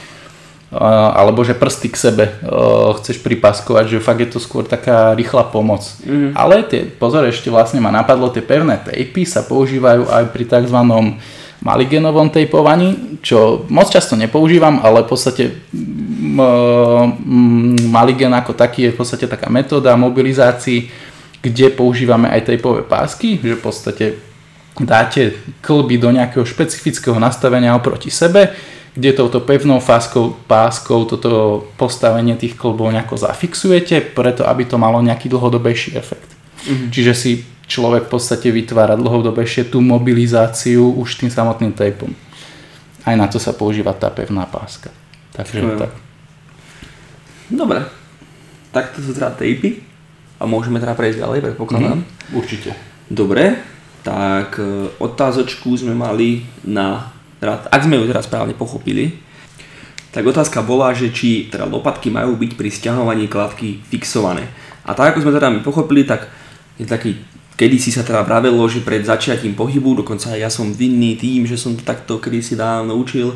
alebo 0.68 1.48
že 1.48 1.56
prsty 1.56 1.88
k 1.88 1.96
sebe 1.96 2.26
chceš 3.00 3.24
pripaskovať, 3.24 3.86
že 3.88 4.04
fakt 4.04 4.20
je 4.20 4.30
to 4.36 4.40
skôr 4.44 4.68
taká 4.68 5.16
rýchla 5.16 5.48
pomoc. 5.48 5.88
Mm. 6.04 6.36
Ale 6.36 6.68
tie, 6.68 6.84
pozor, 6.84 7.24
ešte 7.24 7.48
vlastne 7.48 7.80
ma 7.80 7.88
napadlo, 7.88 8.28
tie 8.28 8.44
pevné 8.44 8.76
tejpy 8.84 9.24
sa 9.24 9.48
používajú 9.48 10.12
aj 10.12 10.28
pri 10.36 10.44
tzv. 10.44 10.76
maligenovom 11.64 12.28
tejpovaní, 12.28 13.18
čo 13.24 13.64
moc 13.72 13.88
často 13.88 14.20
nepoužívam, 14.20 14.84
ale 14.84 15.08
v 15.08 15.10
podstate 15.10 15.44
Maligen 17.88 18.36
ako 18.36 18.52
taký 18.52 18.92
je 18.92 18.94
v 18.94 18.98
podstate 19.00 19.26
taká 19.26 19.48
metóda 19.48 19.96
mobilizácií, 19.96 20.92
kde 21.40 21.72
používame 21.72 22.28
aj 22.28 22.54
tejpové 22.54 22.84
pásky, 22.84 23.40
že 23.40 23.56
v 23.56 23.64
podstate 23.64 24.06
dáte 24.78 25.34
klby 25.64 25.96
do 25.98 26.12
nejakého 26.12 26.44
špecifického 26.46 27.18
nastavenia 27.18 27.74
oproti 27.74 28.12
sebe, 28.12 28.54
kde 28.98 29.14
touto 29.14 29.46
pevnou 29.46 29.78
fáskou, 29.78 30.34
páskou 30.50 31.06
toto 31.06 31.62
postavenie 31.78 32.34
tých 32.34 32.58
klbov 32.58 32.90
nejako 32.90 33.22
zafixujete, 33.22 34.18
preto 34.18 34.42
aby 34.50 34.66
to 34.66 34.82
malo 34.82 34.98
nejaký 35.06 35.30
dlhodobejší 35.30 35.94
efekt. 35.94 36.34
Mm-hmm. 36.66 36.90
Čiže 36.90 37.14
si 37.14 37.32
človek 37.70 38.10
v 38.10 38.12
podstate 38.18 38.50
vytvára 38.50 38.98
dlhodobejšie 38.98 39.70
tú 39.70 39.86
mobilizáciu 39.86 40.98
už 40.98 41.22
tým 41.22 41.30
samotným 41.30 41.78
tejpom. 41.78 42.10
Aj 43.06 43.14
na 43.14 43.30
to 43.30 43.38
sa 43.38 43.54
používa 43.54 43.94
tá 43.94 44.10
pevná 44.10 44.50
páska. 44.50 44.90
Takže 45.38 45.62
tak. 45.78 45.94
Dobre. 47.54 47.86
Tak 48.74 48.98
to 48.98 49.06
sú 49.06 49.14
teda 49.14 49.30
tejpy. 49.38 49.86
A 50.38 50.50
môžeme 50.50 50.82
teda 50.82 50.98
prejsť 50.98 51.22
ďalej, 51.22 51.40
predpokladám. 51.50 52.02
Mm, 52.02 52.38
určite. 52.38 52.70
Dobre, 53.10 53.58
tak 54.06 54.62
e, 54.62 54.92
otázočku 55.02 55.74
sme 55.74 55.98
mali 55.98 56.46
na, 56.62 57.10
ak 57.42 57.82
sme 57.86 58.02
ju 58.02 58.10
teraz 58.10 58.26
správne 58.26 58.58
pochopili, 58.58 59.14
tak 60.10 60.26
otázka 60.26 60.66
bola, 60.66 60.96
že 60.98 61.14
či 61.14 61.52
teda 61.52 61.70
lopatky 61.70 62.10
majú 62.10 62.34
byť 62.40 62.52
pri 62.58 62.70
stiahovaní 62.74 63.30
kladky 63.30 63.84
fixované. 63.86 64.50
A 64.88 64.98
tak 64.98 65.14
ako 65.14 65.28
sme 65.28 65.36
teda 65.36 65.54
my 65.54 65.60
pochopili, 65.62 66.08
tak 66.08 66.26
je 66.82 66.90
taký, 66.90 67.22
kedysi 67.54 67.94
sa 67.94 68.02
teda 68.02 68.26
vravelo, 68.26 68.66
že 68.66 68.82
pred 68.82 69.06
začiatím 69.06 69.54
pohybu, 69.54 70.02
dokonca 70.02 70.34
ja 70.34 70.50
som 70.50 70.74
vinný 70.74 71.20
tým, 71.20 71.46
že 71.46 71.60
som 71.60 71.78
to 71.78 71.86
takto 71.86 72.18
kedysi 72.18 72.58
dávno 72.58 72.98
učil, 72.98 73.36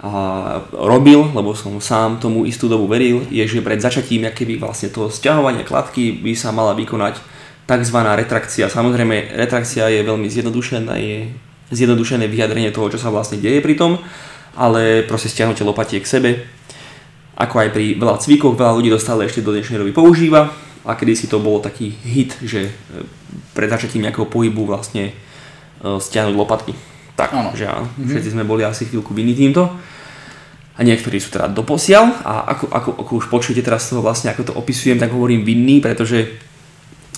a 0.00 0.64
robil, 0.72 1.28
lebo 1.36 1.52
som 1.52 1.76
sám 1.76 2.16
tomu 2.16 2.48
istú 2.48 2.72
dobu 2.72 2.88
veril, 2.88 3.20
je, 3.28 3.44
že 3.44 3.60
pred 3.60 3.76
začatím 3.76 4.32
keby 4.32 4.56
vlastne 4.56 4.88
toho 4.88 5.12
stiahovania 5.12 5.60
kladky 5.60 6.16
by 6.24 6.32
sa 6.32 6.56
mala 6.56 6.72
vykonať 6.72 7.20
tzv. 7.68 7.98
retrakcia. 8.00 8.72
Samozrejme, 8.72 9.36
retrakcia 9.36 9.92
je 9.92 10.00
veľmi 10.00 10.24
zjednodušená, 10.24 10.96
je 10.96 11.28
zjednodušené 11.70 12.26
vyjadrenie 12.26 12.74
toho, 12.74 12.90
čo 12.90 12.98
sa 12.98 13.10
vlastne 13.10 13.38
deje 13.38 13.62
pri 13.62 13.74
tom, 13.78 14.02
ale 14.58 15.06
proste 15.06 15.30
stiahnutie 15.30 15.62
lopatie 15.62 16.02
k 16.02 16.10
sebe, 16.10 16.30
ako 17.38 17.54
aj 17.56 17.68
pri 17.72 17.96
veľa 17.96 18.20
cvikoch, 18.20 18.58
veľa 18.58 18.76
ľudí 18.76 18.90
dostali 18.92 19.24
ešte 19.24 19.40
do 19.40 19.54
dnešnej 19.54 19.80
doby 19.80 19.96
používa 19.96 20.52
a 20.84 20.92
kedy 20.92 21.12
si 21.16 21.26
to 21.30 21.40
bolo 21.40 21.62
taký 21.62 21.88
hit, 22.04 22.36
že 22.44 22.68
e, 22.68 22.72
pred 23.56 23.68
začatím 23.68 24.04
nejakého 24.04 24.28
pohybu 24.28 24.68
vlastne 24.68 25.12
e, 25.12 25.12
stiahnuť 25.80 26.36
lopatky. 26.36 26.72
Tak, 27.16 27.36
áno. 27.36 27.52
že 27.52 27.68
áno. 27.68 27.88
Mm-hmm. 27.88 28.08
Všetci 28.08 28.32
sme 28.32 28.48
boli 28.48 28.64
asi 28.64 28.88
chvíľku 28.88 29.12
vinní 29.12 29.36
týmto. 29.36 29.68
A 30.76 30.80
niektorí 30.80 31.20
sú 31.20 31.28
teda 31.28 31.52
doposiaľ 31.52 32.24
a 32.24 32.56
ako, 32.56 32.64
ako, 32.72 32.90
ako 33.04 33.12
už 33.20 33.26
počujete 33.28 33.60
teraz 33.60 33.84
toho 33.84 34.00
vlastne, 34.00 34.32
ako 34.32 34.48
to 34.48 34.52
opisujem, 34.56 34.96
tak 34.96 35.12
hovorím 35.12 35.44
vinný, 35.44 35.84
pretože 35.84 36.40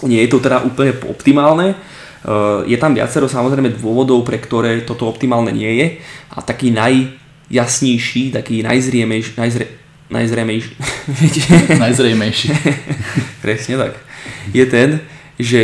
nie 0.02 0.18
je 0.26 0.30
to 0.34 0.42
teda 0.42 0.66
úplne 0.66 0.90
optimálne. 1.06 1.78
Uh, 2.22 2.62
je 2.70 2.78
tam 2.78 2.94
viacero 2.94 3.26
samozrejme 3.26 3.74
dôvodov, 3.74 4.22
pre 4.22 4.38
ktoré 4.38 4.86
toto 4.86 5.10
optimálne 5.10 5.50
nie 5.50 5.72
je 5.82 5.86
a 6.30 6.38
taký 6.38 6.70
najjasnejší, 6.70 8.30
taký 8.30 8.62
najzriemejší, 8.68 9.34
najzre, 9.34 9.66
najzriemejší, 10.06 10.72
najzriemejší. 11.82 12.48
presne 13.44 13.74
tak, 13.74 13.98
je 14.54 14.64
ten, 14.70 15.02
že 15.34 15.62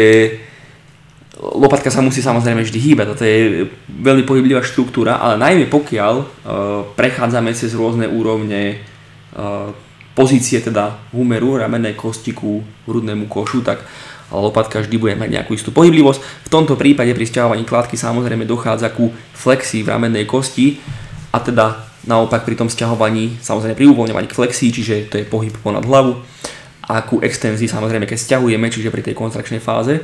lopatka 1.38 1.94
sa 1.94 2.02
musí 2.02 2.18
samozrejme 2.18 2.66
vždy 2.66 2.78
hýbať, 2.82 3.06
toto 3.14 3.22
je 3.22 3.70
veľmi 3.86 4.26
pohyblivá 4.26 4.58
štruktúra, 4.66 5.22
ale 5.22 5.38
najmä 5.38 5.70
pokiaľ 5.70 6.14
uh, 6.18 6.26
prechádzame 6.98 7.54
cez 7.54 7.78
rôzne 7.78 8.10
úrovne 8.10 8.82
uh, 9.38 9.70
pozície 10.18 10.58
teda 10.58 10.98
humeru, 11.14 11.54
ramennej 11.62 11.94
kosti 11.94 12.34
ku 12.34 12.66
hrudnému 12.90 13.30
košu, 13.30 13.62
tak 13.62 13.86
lopatka 14.32 14.84
vždy 14.84 14.96
bude 15.00 15.14
mať 15.16 15.40
nejakú 15.40 15.56
istú 15.56 15.72
pohyblivosť. 15.72 16.20
V 16.20 16.52
tomto 16.52 16.76
prípade 16.76 17.12
pri 17.16 17.24
stiahovaní 17.24 17.64
kladky 17.64 17.96
samozrejme 17.96 18.44
dochádza 18.44 18.92
ku 18.92 19.12
flexii 19.32 19.84
v 19.84 19.88
ramennej 19.88 20.28
kosti 20.28 20.80
a 21.32 21.40
teda 21.40 21.88
naopak 22.04 22.44
pri 22.44 22.56
tom 22.56 22.68
stiahovaní, 22.68 23.40
samozrejme 23.40 23.76
pri 23.76 23.86
uvoľňovaní 23.92 24.26
k 24.28 24.36
flexii, 24.36 24.70
čiže 24.72 24.94
to 25.12 25.20
je 25.20 25.28
pohyb 25.28 25.52
ponad 25.60 25.84
hlavu 25.84 26.20
a 26.88 27.04
ku 27.04 27.20
extenzii 27.20 27.68
samozrejme 27.68 28.08
keď 28.08 28.16
stiahujeme, 28.16 28.68
čiže 28.72 28.88
pri 28.88 29.04
tej 29.04 29.14
kontrakčnej 29.16 29.60
fáze 29.60 30.00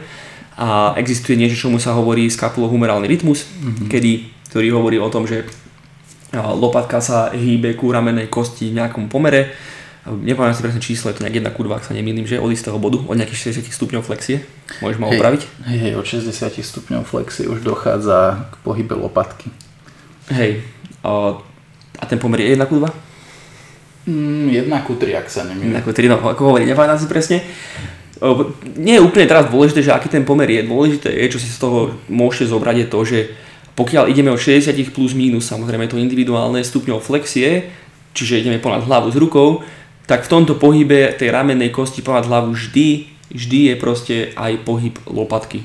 a 0.54 0.94
existuje 1.00 1.34
niečo, 1.34 1.66
čomu 1.66 1.82
sa 1.82 1.96
hovorí 1.98 2.30
skapulohumerálny 2.30 3.10
rytmus, 3.10 3.42
mm-hmm. 3.48 3.88
kedy, 3.90 4.12
ktorý 4.52 4.68
hovorí 4.70 4.96
o 5.02 5.10
tom, 5.10 5.26
že 5.26 5.42
lopatka 6.34 6.98
sa 7.02 7.30
hýbe 7.34 7.74
ku 7.74 7.90
ramenej 7.90 8.30
kosti 8.30 8.70
v 8.70 8.82
nejakom 8.82 9.06
pomere. 9.06 9.54
Nepamätám 10.04 10.56
si 10.56 10.64
presne 10.64 10.82
číslo, 10.84 11.08
je 11.08 11.16
to 11.16 11.24
nejak 11.24 11.40
1 11.40 11.56
ku 11.56 11.64
2, 11.64 11.80
ak 11.80 11.88
sa 11.88 11.96
nemýlim, 11.96 12.28
že 12.28 12.36
od 12.36 12.52
istého 12.52 12.76
bodu, 12.76 13.00
od 13.00 13.16
nejakých 13.16 13.56
60 13.56 13.72
stupňov 13.72 14.04
flexie. 14.04 14.44
Môžeš 14.84 15.00
ma 15.00 15.08
opraviť? 15.08 15.48
Hej, 15.64 15.78
hej, 15.80 15.92
od 15.96 16.04
60 16.04 16.60
stupňov 16.60 17.08
flexie 17.08 17.48
už 17.48 17.64
dochádza 17.64 18.52
k 18.52 18.54
pohybe 18.60 18.92
lopatky. 19.00 19.48
Hej, 20.28 20.60
a, 21.00 21.40
a 21.96 22.04
ten 22.04 22.20
pomer 22.20 22.44
je 22.44 22.52
1 22.52 22.60
ku 22.68 22.76
2? 22.76 22.92
Mm, 24.04 24.68
1 24.68 24.86
ku 24.86 24.92
3, 25.00 25.24
ak 25.24 25.26
sa 25.32 25.48
nemýlim. 25.48 25.72
1 25.72 25.86
ku 25.88 25.96
3, 25.96 26.12
no 26.12 26.20
ako 26.20 26.52
hovorí, 26.52 26.68
nepamätám 26.68 27.00
si 27.00 27.08
presne 27.08 27.40
nie 28.78 28.96
je 28.96 29.04
úplne 29.04 29.28
teraz 29.28 29.50
dôležité, 29.50 29.84
že 29.84 29.92
aký 29.92 30.08
ten 30.08 30.24
pomer 30.24 30.48
je. 30.48 30.62
Dôležité 30.64 31.10
je, 31.12 31.34
čo 31.34 31.42
si 31.42 31.50
z 31.50 31.58
toho 31.60 31.98
môžete 32.08 32.48
zobrať, 32.48 32.76
je 32.80 32.86
to, 32.88 33.00
že 33.04 33.18
pokiaľ 33.74 34.06
ideme 34.06 34.30
od 34.30 34.38
60 34.38 34.70
plus 34.94 35.12
minus, 35.18 35.50
samozrejme 35.50 35.90
to 35.90 35.98
individuálne 35.98 36.62
stupňov 36.62 37.02
flexie, 37.02 37.68
čiže 38.14 38.46
ideme 38.46 38.62
ponad 38.62 38.86
hlavu 38.86 39.10
s 39.10 39.18
rukou, 39.18 39.66
tak 40.04 40.28
v 40.28 40.32
tomto 40.32 40.60
pohybe 40.60 41.16
tej 41.16 41.32
ramennej 41.32 41.72
kosti 41.72 42.04
ponad 42.04 42.28
hlavu 42.28 42.52
vždy, 42.52 43.08
vždy 43.32 43.58
je 43.72 43.74
proste 43.80 44.16
aj 44.36 44.60
pohyb 44.68 44.94
lopatky. 45.08 45.64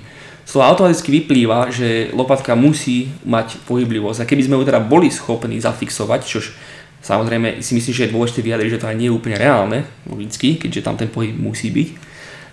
Z 0.49 0.57
toho 0.57 0.65
automaticky 0.65 1.13
vyplýva, 1.21 1.69
že 1.69 2.09
lopatka 2.09 2.57
musí 2.57 3.13
mať 3.21 3.61
pohyblivosť. 3.69 4.25
A 4.25 4.29
keby 4.29 4.49
sme 4.49 4.57
ju 4.57 4.65
teda 4.65 4.81
boli 4.81 5.13
schopní 5.13 5.61
zafixovať, 5.61 6.25
čož 6.25 6.57
samozrejme 7.05 7.61
si 7.61 7.77
myslím, 7.77 7.93
že 7.93 8.03
je 8.09 8.13
dôležité 8.15 8.39
vyjadriť, 8.41 8.71
že 8.73 8.81
to 8.81 8.89
aj 8.89 8.97
nie 8.97 9.07
je 9.13 9.17
úplne 9.17 9.37
reálne, 9.37 9.85
logicky, 10.09 10.57
keďže 10.57 10.81
tam 10.81 10.97
ten 10.97 11.11
pohyb 11.11 11.37
musí 11.37 11.69
byť, 11.69 11.89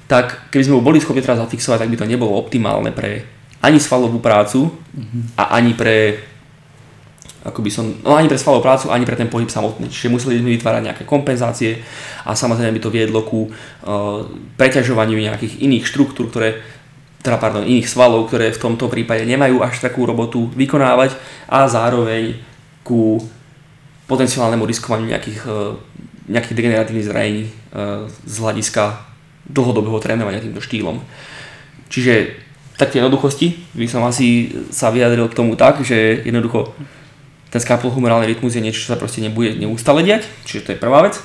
tak 0.06 0.52
keby 0.52 0.62
sme 0.62 0.76
ho 0.76 0.84
boli 0.84 1.00
schopni 1.00 1.24
teraz 1.24 1.40
zafixovať, 1.40 1.86
tak 1.86 1.90
by 1.90 1.98
to 1.98 2.10
nebolo 2.10 2.36
optimálne 2.36 2.92
pre 2.92 3.24
ani 3.64 3.80
svalovú 3.80 4.20
prácu 4.20 4.68
mm-hmm. 4.68 5.22
a 5.40 5.56
ani 5.56 5.72
pre 5.72 6.20
ako 7.46 7.62
by 7.62 7.70
som, 7.70 7.94
no 8.02 8.18
ani 8.18 8.26
pre 8.26 8.34
svalovú 8.34 8.66
prácu, 8.66 8.90
ani 8.90 9.06
pre 9.06 9.14
ten 9.14 9.30
pohyb 9.30 9.46
samotný. 9.46 9.86
Čiže 9.86 10.10
museli 10.10 10.42
sme 10.42 10.58
vytvárať 10.58 10.82
nejaké 10.82 11.04
kompenzácie 11.06 11.78
a 12.26 12.34
samozrejme 12.34 12.74
by 12.74 12.82
to 12.82 12.90
viedlo 12.90 13.22
ku 13.22 13.46
uh, 13.46 14.26
preťažovaniu 14.58 15.14
nejakých 15.14 15.62
iných 15.62 15.86
štruktúr, 15.86 16.26
ktoré 16.26 16.58
teda 17.22 17.42
pardon, 17.42 17.66
iných 17.66 17.90
svalov, 17.90 18.30
ktoré 18.30 18.54
v 18.54 18.62
tomto 18.62 18.86
prípade 18.86 19.26
nemajú 19.26 19.58
až 19.58 19.82
takú 19.82 20.06
robotu 20.06 20.46
vykonávať 20.54 21.18
a 21.50 21.66
zároveň 21.66 22.38
ku 22.86 23.18
potenciálnemu 24.06 24.62
riskovaniu 24.62 25.10
nejakých, 25.10 25.42
e, 25.42 25.58
nejakých 26.30 26.54
degeneratívnych 26.54 27.08
zranení 27.10 27.42
e, 27.46 27.50
z 28.06 28.34
hľadiska 28.38 29.02
dlhodobého 29.50 29.98
trénovania 29.98 30.38
týmto 30.38 30.62
štýlom. 30.62 31.02
Čiže 31.90 32.46
tak 32.78 32.94
tie 32.94 33.02
jednoduchosti 33.02 33.74
by 33.74 33.86
som 33.90 34.06
asi 34.06 34.54
sa 34.70 34.94
vyjadril 34.94 35.26
k 35.26 35.38
tomu 35.38 35.58
tak, 35.58 35.82
že 35.82 36.22
jednoducho 36.22 36.78
ten 37.56 37.64
scapulohumerálny 37.64 38.28
rytmus 38.28 38.52
je 38.52 38.60
niečo, 38.60 38.84
čo 38.84 38.92
sa 38.92 39.00
proste 39.00 39.24
nebude 39.24 39.56
neustále 39.56 40.04
diať, 40.04 40.28
čiže 40.44 40.60
to 40.68 40.72
je 40.76 40.82
prvá 40.84 41.08
vec. 41.08 41.16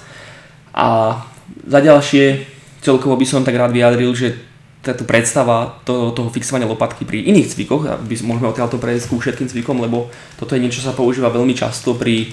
A 0.71 1.19
za 1.67 1.83
ďalšie, 1.83 2.47
celkovo 2.79 3.19
by 3.19 3.27
som 3.27 3.43
tak 3.43 3.59
rád 3.59 3.75
vyjadril, 3.75 4.15
že 4.15 4.39
táto 4.79 5.03
predstava 5.03 5.83
toho, 5.83 6.15
toho 6.15 6.31
fixovania 6.31 6.71
lopatky 6.71 7.03
pri 7.03 7.27
iných 7.27 7.51
cvikoch, 7.51 7.83
aby 7.99 8.15
môžeme 8.23 8.47
odtiaľto 8.47 8.79
prejsť 8.79 9.11
ku 9.11 9.19
všetkým 9.19 9.51
cvikom, 9.51 9.83
lebo 9.83 10.07
toto 10.39 10.55
je 10.55 10.63
niečo, 10.63 10.79
čo 10.79 10.87
sa 10.87 10.95
používa 10.95 11.27
veľmi 11.27 11.51
často 11.51 11.99
pri 11.99 12.31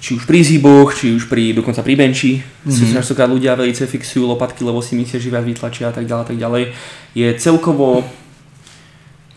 či 0.00 0.16
už 0.16 0.24
pri 0.24 0.40
zhyboch, 0.40 0.96
či 0.96 1.12
už 1.12 1.28
pri, 1.28 1.52
dokonca 1.52 1.84
pri 1.84 1.92
benči. 1.92 2.40
Mm-hmm. 2.40 2.96
Častokrát 2.96 3.28
ľudia 3.28 3.52
veľmi 3.52 3.76
fixujú 3.76 4.24
lopatky, 4.32 4.64
lebo 4.64 4.80
si 4.80 4.96
myslia, 4.96 5.20
že 5.20 5.28
viac 5.28 5.44
vytlačia 5.44 5.92
a 5.92 5.94
tak 5.94 6.08
ďalej, 6.08 6.24
tak 6.24 6.38
ďalej. 6.40 6.72
Je 7.12 7.28
celkovo 7.36 8.08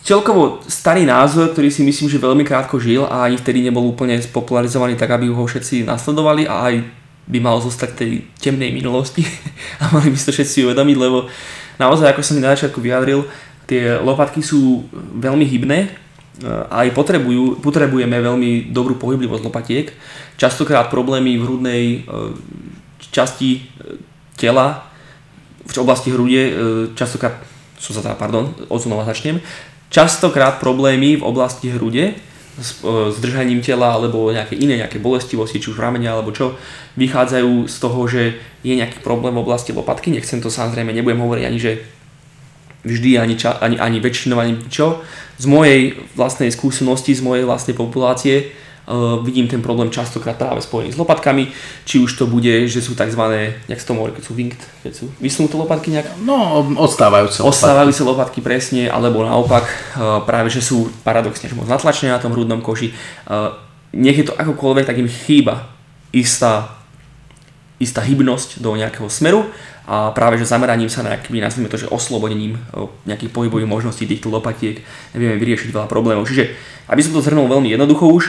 celkovo 0.03 0.59
starý 0.67 1.07
názor, 1.07 1.55
ktorý 1.55 1.71
si 1.71 1.81
myslím, 1.81 2.11
že 2.11 2.19
veľmi 2.19 2.43
krátko 2.43 2.77
žil 2.77 3.07
a 3.07 3.23
ani 3.23 3.39
vtedy 3.39 3.63
nebol 3.63 3.87
úplne 3.87 4.19
spopularizovaný 4.19 4.99
tak, 4.99 5.15
aby 5.15 5.31
ho 5.31 5.43
všetci 5.47 5.87
nasledovali 5.87 6.43
a 6.45 6.69
aj 6.69 6.75
by 7.23 7.39
mal 7.39 7.55
zostať 7.63 7.89
tej 7.95 8.11
temnej 8.35 8.75
minulosti 8.75 9.23
a 9.81 9.87
mali 9.95 10.11
by 10.11 10.19
to 10.19 10.35
všetci 10.35 10.67
uvedomiť, 10.67 10.97
lebo 10.99 11.31
naozaj, 11.79 12.11
ako 12.11 12.19
som 12.19 12.43
na 12.43 12.51
začiatku 12.51 12.83
vyjadril, 12.83 13.23
tie 13.63 13.95
lopatky 14.03 14.43
sú 14.43 14.83
veľmi 15.15 15.47
hybné 15.47 16.03
a 16.43 16.83
aj 16.83 16.97
potrebujú, 16.97 17.61
potrebujeme 17.61 18.17
veľmi 18.17 18.73
dobrú 18.73 18.97
pohyblivosť 18.97 19.43
lopatiek. 19.45 19.87
Častokrát 20.35 20.89
problémy 20.89 21.37
v 21.37 21.45
hrudnej 21.45 21.83
e, 21.85 21.97
časti 23.13 23.61
e, 23.61 24.01
tela, 24.33 24.89
v 25.61 25.77
oblasti 25.77 26.09
hrude, 26.09 26.43
e, 26.49 26.53
častokrát, 26.97 27.37
som 27.77 27.93
sa 27.93 28.01
teda, 28.01 28.17
pardon, 28.17 28.49
odsunova 28.65 29.05
začnem, 29.05 29.37
častokrát 29.93 30.57
problémy 30.57 31.21
v 31.21 31.23
oblasti 31.23 31.69
hrude 31.69 32.03
e, 32.09 32.13
s 33.13 33.17
držaním 33.21 33.61
tela 33.61 33.93
alebo 33.93 34.33
nejaké 34.33 34.57
iné 34.57 34.81
nejaké 34.81 34.97
bolestivosti, 34.97 35.61
či 35.61 35.69
už 35.69 35.77
v 35.77 35.85
ramene 35.85 36.09
alebo 36.09 36.33
čo, 36.33 36.57
vychádzajú 36.97 37.69
z 37.69 37.75
toho, 37.77 37.99
že 38.09 38.23
je 38.65 38.73
nejaký 38.73 39.05
problém 39.05 39.37
v 39.37 39.45
oblasti 39.45 39.69
lopatky. 39.69 40.09
Nechcem 40.09 40.41
to 40.41 40.49
samozrejme, 40.49 40.89
nebudem 40.89 41.21
hovoriť 41.21 41.45
ani, 41.45 41.59
že 41.61 41.71
vždy, 42.83 43.21
ani, 43.21 43.35
ča, 43.37 43.61
ani, 43.61 43.77
ani 43.77 44.01
väčšinou, 44.01 44.41
ani 44.41 44.65
čo. 44.67 45.05
Z 45.37 45.45
mojej 45.45 45.95
vlastnej 46.17 46.51
skúsenosti, 46.51 47.15
z 47.15 47.21
mojej 47.23 47.45
vlastnej 47.45 47.77
populácie 47.77 48.51
Uh, 48.83 49.23
vidím 49.23 49.47
ten 49.47 49.63
problém 49.63 49.87
častokrát 49.87 50.35
práve 50.35 50.59
spojený 50.59 50.91
s 50.91 50.99
lopatkami, 50.99 51.47
či 51.87 52.03
už 52.03 52.19
to 52.19 52.27
bude, 52.27 52.67
že 52.67 52.83
sú 52.83 52.99
tzv. 52.99 53.23
jak 53.63 53.79
sa 53.79 53.87
to 53.87 53.95
hovorí, 53.95 54.11
keď 54.11 54.23
sú 54.27 54.33
winged, 54.35 54.59
keď 54.83 54.91
sú 54.91 55.05
vysnuté 55.23 55.55
lopatky 55.55 55.87
nejak? 55.95 56.19
No, 56.27 56.67
odstávajúce 56.75 57.39
lopatky. 57.39 57.63
Odstávajúce 57.63 58.01
lopatky 58.03 58.39
presne, 58.43 58.91
alebo 58.91 59.23
naopak 59.23 59.63
uh, 59.63 60.19
práve, 60.27 60.51
že 60.51 60.59
sú 60.59 60.91
paradoxne 61.07 61.47
že 61.47 61.55
moc 61.55 61.71
natlačené 61.71 62.11
na 62.11 62.19
tom 62.19 62.35
hrudnom 62.35 62.59
koži. 62.59 62.91
Uh, 63.23 63.55
nech 63.95 64.19
je 64.19 64.27
to 64.27 64.35
akokoľvek, 64.35 64.83
tak 64.83 64.99
im 64.99 65.07
chýba 65.07 65.71
istá, 66.11 66.75
istá 67.79 68.03
hybnosť 68.03 68.59
do 68.59 68.75
nejakého 68.75 69.07
smeru 69.07 69.47
a 69.87 70.11
práve 70.11 70.39
že 70.39 70.47
zameraním 70.47 70.87
sa 70.87 71.03
na 71.03 71.15
nejakým, 71.15 71.43
nazvime 71.43 71.67
to, 71.67 71.79
že 71.79 71.91
oslobodením 71.91 72.55
nejakých 73.03 73.31
pohybových 73.35 73.67
možností 73.67 74.07
týchto 74.07 74.31
lopatiek 74.31 74.79
vieme 75.11 75.35
vyriešiť 75.35 75.75
veľa 75.75 75.91
problémov. 75.91 76.23
Čiže, 76.23 76.55
aby 76.87 76.99
som 77.03 77.11
to 77.11 77.23
zhrnul 77.23 77.51
veľmi 77.51 77.71
jednoducho 77.71 78.07
už, 78.07 78.23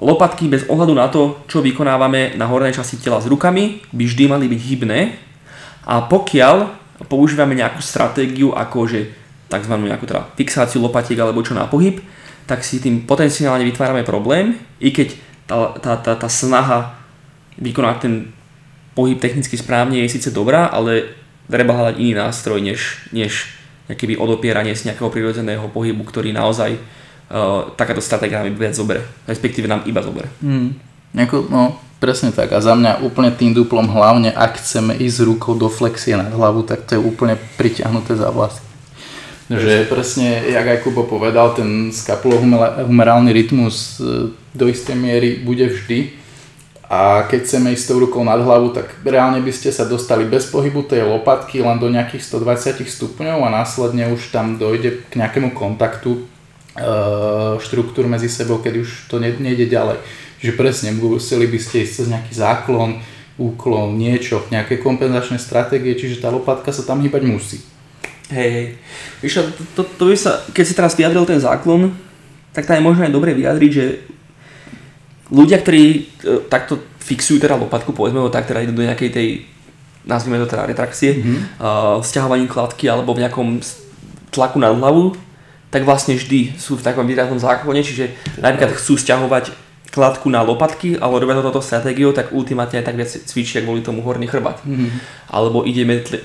Lopatky 0.00 0.48
bez 0.48 0.64
ohľadu 0.64 0.94
na 0.96 1.12
to, 1.12 1.44
čo 1.44 1.60
vykonávame 1.60 2.40
na 2.40 2.48
hornej 2.48 2.72
časti 2.72 2.96
tela 2.96 3.20
s 3.20 3.28
rukami, 3.28 3.84
by 3.92 4.04
vždy 4.08 4.24
mali 4.32 4.48
byť 4.48 4.60
hybné 4.64 5.00
a 5.84 6.08
pokiaľ 6.08 6.56
používame 7.04 7.52
nejakú 7.52 7.84
stratégiu 7.84 8.56
ako 8.56 8.88
že 8.88 9.00
tzv. 9.52 9.74
nejakú 9.76 10.08
teda 10.08 10.24
fixáciu 10.36 10.80
lopatiek 10.80 11.20
alebo 11.20 11.44
čo 11.44 11.52
na 11.52 11.68
pohyb, 11.68 12.00
tak 12.48 12.64
si 12.64 12.80
tým 12.80 13.04
potenciálne 13.04 13.62
vytvárame 13.66 14.02
problém, 14.02 14.56
i 14.80 14.88
keď 14.88 15.14
tá, 15.44 15.76
tá, 15.76 15.92
tá, 16.00 16.12
tá 16.16 16.28
snaha 16.30 16.96
vykonať 17.60 17.96
ten 18.00 18.14
pohyb 18.94 19.20
technicky 19.20 19.58
správne 19.58 20.02
je 20.02 20.12
síce 20.16 20.30
dobrá, 20.32 20.70
ale 20.70 21.14
treba 21.50 21.74
hľadať 21.74 21.96
iný 21.98 22.12
nástroj, 22.14 22.58
než, 22.62 23.04
než 23.10 23.50
keby 23.90 24.16
odopieranie 24.16 24.74
z 24.74 24.90
nejakého 24.90 25.10
prirodzeného 25.10 25.66
pohybu, 25.70 26.06
ktorý 26.06 26.30
naozaj 26.30 26.78
uh, 27.30 27.70
takáto 27.78 28.02
stratégia 28.02 28.42
nám 28.42 28.54
viac 28.58 28.74
zobere, 28.74 29.06
respektíve 29.24 29.70
nám 29.70 29.86
iba 29.86 30.02
zobere. 30.02 30.28
Mm. 30.42 30.74
Jako, 31.14 31.46
no, 31.50 31.78
presne 31.98 32.30
tak. 32.32 32.52
A 32.52 32.62
za 32.62 32.74
mňa 32.74 33.02
úplne 33.02 33.30
tým 33.30 33.54
duplom 33.54 33.86
hlavne, 33.86 34.30
ak 34.30 34.58
chceme 34.58 34.94
ísť 34.98 35.26
rukou 35.26 35.54
do 35.54 35.66
flexie 35.66 36.14
na 36.14 36.26
hlavu, 36.26 36.62
tak 36.62 36.86
to 36.86 36.98
je 36.98 37.00
úplne 37.02 37.34
pritiahnuté 37.58 38.14
za 38.14 38.30
vlast. 38.30 38.62
Že 39.50 39.90
presne, 39.90 40.46
jak 40.46 40.62
aj 40.62 40.86
Kubo 40.86 41.10
povedal, 41.10 41.50
ten 41.58 41.90
skapulohumerálny 41.90 43.34
rytmus 43.34 43.98
e, 43.98 44.30
do 44.54 44.64
istej 44.70 44.94
miery 44.94 45.42
bude 45.42 45.66
vždy. 45.66 46.22
A 46.86 47.26
keď 47.26 47.42
chceme 47.42 47.74
ísť 47.74 47.90
tou 47.90 47.98
rukou 47.98 48.22
nad 48.22 48.38
hlavu, 48.38 48.70
tak 48.70 48.94
reálne 49.02 49.42
by 49.42 49.50
ste 49.50 49.74
sa 49.74 49.82
dostali 49.82 50.22
bez 50.22 50.46
pohybu 50.46 50.86
tej 50.86 51.02
lopatky 51.02 51.66
len 51.66 51.82
do 51.82 51.90
nejakých 51.90 52.30
120 52.30 52.86
stupňov 52.86 53.42
a 53.42 53.48
následne 53.50 54.14
už 54.14 54.30
tam 54.30 54.54
dojde 54.54 55.02
k 55.10 55.18
nejakému 55.18 55.50
kontaktu 55.50 56.22
Eh, 56.22 56.39
štruktúr 57.58 58.06
medzi 58.06 58.30
sebou, 58.30 58.62
keď 58.62 58.86
už 58.86 59.10
to 59.10 59.18
nejde 59.18 59.66
ďalej. 59.66 59.98
Že 60.40 60.52
presne, 60.56 60.88
museli 60.94 61.50
by 61.50 61.58
ste 61.60 61.84
ísť 61.84 61.92
cez 61.92 62.06
nejaký 62.08 62.32
záklon, 62.32 63.02
úklon, 63.40 63.96
niečo, 63.96 64.44
nejaké 64.52 64.78
kompenzačné 64.78 65.40
stratégie, 65.40 65.96
čiže 65.96 66.20
tá 66.20 66.28
lopatka 66.28 66.70
sa 66.70 66.84
tam 66.84 67.00
hýbať 67.00 67.22
musí. 67.24 67.58
Hej, 68.30 68.50
hej. 68.52 68.66
Víš, 69.24 69.42
to, 69.42 69.62
to, 69.74 69.82
to 69.96 70.04
by 70.12 70.16
sa, 70.16 70.44
keď 70.54 70.64
si 70.64 70.74
teraz 70.76 70.94
vyjadril 70.94 71.26
ten 71.26 71.40
záklon, 71.42 71.90
tak 72.54 72.68
tam 72.68 72.78
je 72.78 72.86
možno 72.86 73.02
aj 73.08 73.12
dobre 73.12 73.34
vyjadriť, 73.34 73.70
že 73.74 73.84
ľudia, 75.32 75.58
ktorí 75.58 75.82
e, 75.82 76.00
takto 76.46 76.78
fixujú 77.00 77.42
teda 77.42 77.58
lopatku, 77.58 77.90
povedzme 77.90 78.22
ho 78.22 78.30
tak, 78.30 78.46
teda 78.46 78.62
idú 78.62 78.76
do 78.76 78.86
nejakej 78.86 79.10
tej, 79.10 79.28
nazvime 80.06 80.38
to 80.38 80.46
teda 80.46 80.68
retrakcie, 80.68 81.18
mm-hmm. 81.18 81.38
uh, 81.58 81.98
vzťahovaní 82.00 82.46
kladky 82.46 82.86
alebo 82.86 83.12
v 83.16 83.26
nejakom 83.26 83.58
tlaku 84.30 84.62
na 84.62 84.70
hlavu, 84.70 85.18
tak 85.70 85.86
vlastne 85.86 86.18
vždy 86.18 86.58
sú 86.58 86.76
v 86.76 86.84
takom 86.84 87.06
výraznom 87.06 87.38
záklone, 87.38 87.80
čiže 87.86 88.10
napríklad 88.42 88.74
chcú 88.74 88.98
stiahovať 88.98 89.54
kladku 89.90 90.30
na 90.30 90.46
lopatky, 90.46 90.94
ale 91.02 91.18
robia 91.18 91.34
to 91.34 91.50
toto 91.50 91.58
stratégiou, 91.58 92.14
tak 92.14 92.30
ultimátne 92.30 92.78
aj 92.78 92.86
tak 92.86 92.94
viac 92.94 93.10
cvičia 93.10 93.62
kvôli 93.66 93.82
tomu 93.82 94.06
horný 94.06 94.30
chrbát. 94.30 94.62
Mm-hmm. 94.62 94.90
Alebo 95.34 95.66
ideme 95.66 95.98
tl- 96.06 96.22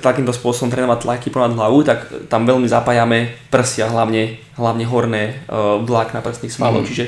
takýmto 0.00 0.36
spôsobom 0.36 0.68
trénovať 0.68 1.08
tlaky 1.08 1.28
ponad 1.32 1.56
hlavu, 1.56 1.80
tak 1.80 2.28
tam 2.28 2.44
veľmi 2.44 2.68
zapájame 2.68 3.32
prsia, 3.48 3.88
hlavne, 3.88 4.36
hlavne 4.60 4.84
horné 4.84 5.22
uh, 5.48 5.80
vlákna 5.80 6.20
prstných 6.20 6.52
svalov. 6.52 6.84
Mm-hmm. 6.84 6.92
Čiže 6.92 7.04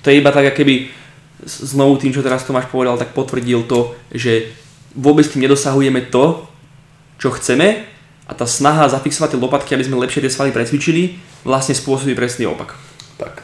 to 0.00 0.08
je 0.08 0.16
iba 0.16 0.32
tak, 0.32 0.48
keby 0.56 0.88
znovu 1.44 2.00
tým, 2.00 2.12
čo 2.16 2.24
teraz 2.24 2.44
Tomáš 2.48 2.72
povedal, 2.72 2.96
tak 2.96 3.12
potvrdil 3.12 3.68
to, 3.68 3.92
že 4.12 4.48
vôbec 4.96 5.28
tým 5.28 5.44
nedosahujeme 5.44 6.08
to, 6.08 6.48
čo 7.20 7.36
chceme 7.36 7.84
a 8.30 8.32
tá 8.32 8.46
snaha 8.46 8.86
zafixovať 8.86 9.34
tie 9.34 9.42
lopatky, 9.42 9.74
aby 9.74 9.82
sme 9.82 9.98
lepšie 10.06 10.22
tie 10.22 10.30
svaly 10.30 10.54
precvičili, 10.54 11.18
vlastne 11.42 11.74
spôsobí 11.74 12.14
presný 12.14 12.46
opak. 12.46 12.78
Tak. 13.18 13.42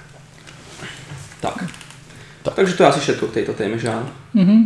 Tak. 1.42 1.58
tak. 2.46 2.54
Takže 2.54 2.78
to 2.78 2.82
je 2.86 2.90
asi 2.94 3.00
všetko 3.02 3.24
k 3.26 3.36
tejto 3.42 3.52
téme, 3.58 3.74
že 3.82 3.90
áno? 3.90 4.06
Mm-hmm. 4.38 4.60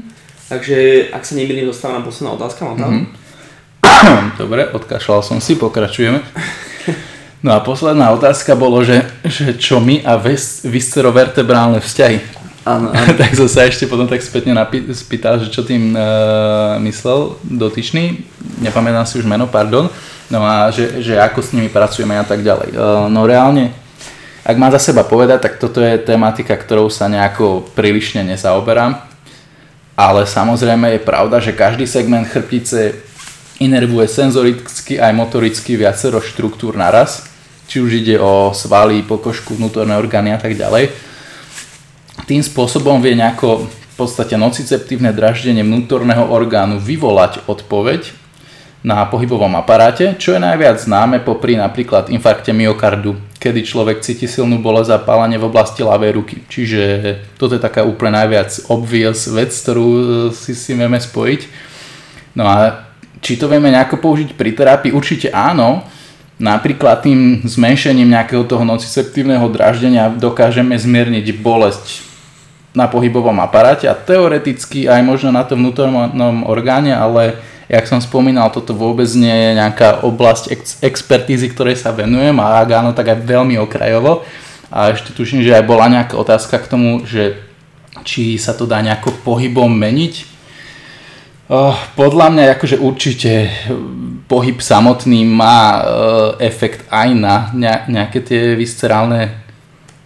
Takže 0.52 0.76
ak 1.16 1.24
sa 1.24 1.32
nemýlim, 1.40 1.64
dostáva 1.64 1.96
nám 1.96 2.04
posledná 2.04 2.36
otázka, 2.36 2.68
mám 2.68 2.76
tam? 2.76 2.92
Mm-hmm. 2.92 3.18
Dobre, 4.44 4.68
odkašľal 4.76 5.24
som 5.24 5.38
si, 5.40 5.56
pokračujeme. 5.56 6.20
No 7.40 7.56
a 7.56 7.64
posledná 7.64 8.12
otázka 8.12 8.52
bolo, 8.52 8.84
že, 8.84 9.00
že 9.24 9.56
čo 9.56 9.80
my 9.80 10.04
a 10.04 10.20
viscerovertebrálne 10.68 11.80
vzťahy. 11.80 12.39
Áno, 12.64 12.92
áno. 12.96 13.12
tak 13.16 13.32
som 13.32 13.48
sa 13.48 13.64
ešte 13.64 13.88
potom 13.88 14.04
tak 14.04 14.20
spätne 14.20 14.52
napý- 14.52 14.84
spýtal, 14.92 15.40
že 15.40 15.48
čo 15.48 15.64
tým 15.64 15.96
e, 15.96 16.00
myslel 16.84 17.40
dotyčný, 17.40 18.20
nepamätám 18.60 19.08
si 19.08 19.16
už 19.16 19.24
meno, 19.24 19.48
pardon, 19.48 19.88
no 20.28 20.38
a 20.44 20.68
že, 20.68 21.00
že 21.00 21.16
ako 21.16 21.40
s 21.40 21.52
nimi 21.56 21.72
pracujeme 21.72 22.20
a 22.20 22.24
tak 22.24 22.44
ďalej. 22.44 22.76
E, 22.76 22.78
no 23.08 23.24
reálne, 23.24 23.72
ak 24.44 24.56
má 24.60 24.68
za 24.68 24.80
seba 24.80 25.08
povedať, 25.08 25.48
tak 25.48 25.54
toto 25.56 25.80
je 25.80 25.96
tematika, 26.00 26.52
ktorou 26.52 26.92
sa 26.92 27.08
nejako 27.08 27.72
prílišne 27.72 28.28
nezaoberám, 28.28 29.00
ale 29.96 30.20
samozrejme 30.28 30.96
je 30.96 31.00
pravda, 31.00 31.40
že 31.40 31.56
každý 31.56 31.88
segment 31.88 32.28
chrbtice 32.28 32.96
inervuje 33.60 34.08
senzoricky 34.08 34.96
aj 34.96 35.12
motoricky 35.12 35.76
viacero 35.76 36.20
štruktúr 36.20 36.76
naraz, 36.76 37.28
či 37.68 37.80
už 37.84 38.04
ide 38.04 38.16
o 38.16 38.52
svaly, 38.56 39.04
pokožku, 39.04 39.56
vnútorné 39.56 39.96
orgány 39.96 40.32
a 40.32 40.40
tak 40.40 40.56
ďalej 40.56 41.09
tým 42.30 42.46
spôsobom 42.46 43.02
vie 43.02 43.18
nejako 43.18 43.66
v 43.66 43.94
podstate 43.98 44.38
nociceptívne 44.38 45.10
draždenie 45.10 45.66
vnútorného 45.66 46.30
orgánu 46.30 46.78
vyvolať 46.78 47.42
odpoveď 47.50 48.14
na 48.86 49.02
pohybovom 49.02 49.50
aparáte, 49.58 50.14
čo 50.14 50.38
je 50.38 50.40
najviac 50.40 50.78
známe 50.78 51.26
popri 51.26 51.58
napríklad 51.58 52.06
infarkte 52.06 52.54
myokardu, 52.54 53.18
kedy 53.36 53.66
človek 53.66 54.00
cíti 54.06 54.30
silnú 54.30 54.62
bolesť 54.62 54.94
a 54.94 55.02
pálenie 55.02 55.42
v 55.42 55.50
oblasti 55.50 55.82
ľavej 55.82 56.10
ruky. 56.16 56.36
Čiže 56.46 56.80
toto 57.34 57.58
je 57.58 57.60
taká 57.60 57.82
úplne 57.82 58.22
najviac 58.22 58.70
obvious 58.70 59.26
vec, 59.26 59.50
ktorú 59.50 59.88
e, 59.90 60.02
si 60.30 60.54
si 60.54 60.72
vieme 60.72 61.02
spojiť. 61.02 61.40
No 62.38 62.46
a 62.46 62.88
či 63.20 63.36
to 63.36 63.50
vieme 63.50 63.74
nejako 63.74 64.00
použiť 64.00 64.38
pri 64.38 64.54
terapii? 64.54 64.94
Určite 64.94 65.34
áno. 65.34 65.82
Napríklad 66.40 67.04
tým 67.04 67.44
zmenšením 67.44 68.08
nejakého 68.08 68.48
toho 68.48 68.64
nociceptívneho 68.64 69.44
draždenia 69.52 70.08
dokážeme 70.08 70.72
zmierniť 70.72 71.36
bolesť 71.36 72.09
na 72.70 72.86
pohybovom 72.86 73.34
aparáte 73.42 73.90
a 73.90 73.98
teoreticky 73.98 74.86
aj 74.86 75.02
možno 75.02 75.34
na 75.34 75.42
tom 75.42 75.58
vnútornom 75.58 76.46
orgáne, 76.46 76.94
ale 76.94 77.38
jak 77.70 77.86
som 77.86 78.02
spomínal, 78.02 78.50
toto 78.50 78.74
vôbec 78.74 79.06
nie 79.14 79.30
je 79.30 79.50
nejaká 79.58 80.02
oblasť 80.06 80.44
ex- 80.50 80.78
expertízy, 80.82 81.50
ktorej 81.50 81.78
sa 81.78 81.94
venujem 81.94 82.34
a 82.42 82.62
ak 82.62 82.68
áno, 82.74 82.90
tak 82.94 83.14
aj 83.14 83.26
veľmi 83.26 83.58
okrajovo. 83.62 84.26
A 84.70 84.94
ešte 84.94 85.10
tuším, 85.10 85.42
že 85.42 85.54
aj 85.54 85.66
bola 85.66 85.90
nejaká 85.90 86.14
otázka 86.14 86.62
k 86.62 86.70
tomu, 86.70 87.02
že 87.02 87.42
či 88.06 88.38
sa 88.38 88.54
to 88.54 88.70
dá 88.70 88.78
nejako 88.78 89.14
pohybom 89.26 89.70
meniť. 89.70 90.30
Oh, 91.50 91.74
podľa 91.98 92.30
mňa 92.30 92.42
akože 92.54 92.78
určite 92.78 93.50
pohyb 94.30 94.62
samotný 94.62 95.26
má 95.26 95.58
uh, 95.58 95.78
efekt 96.38 96.86
aj 96.86 97.08
na 97.18 97.50
nejaké 97.90 98.22
tie 98.22 98.54
viscerálne 98.54 99.49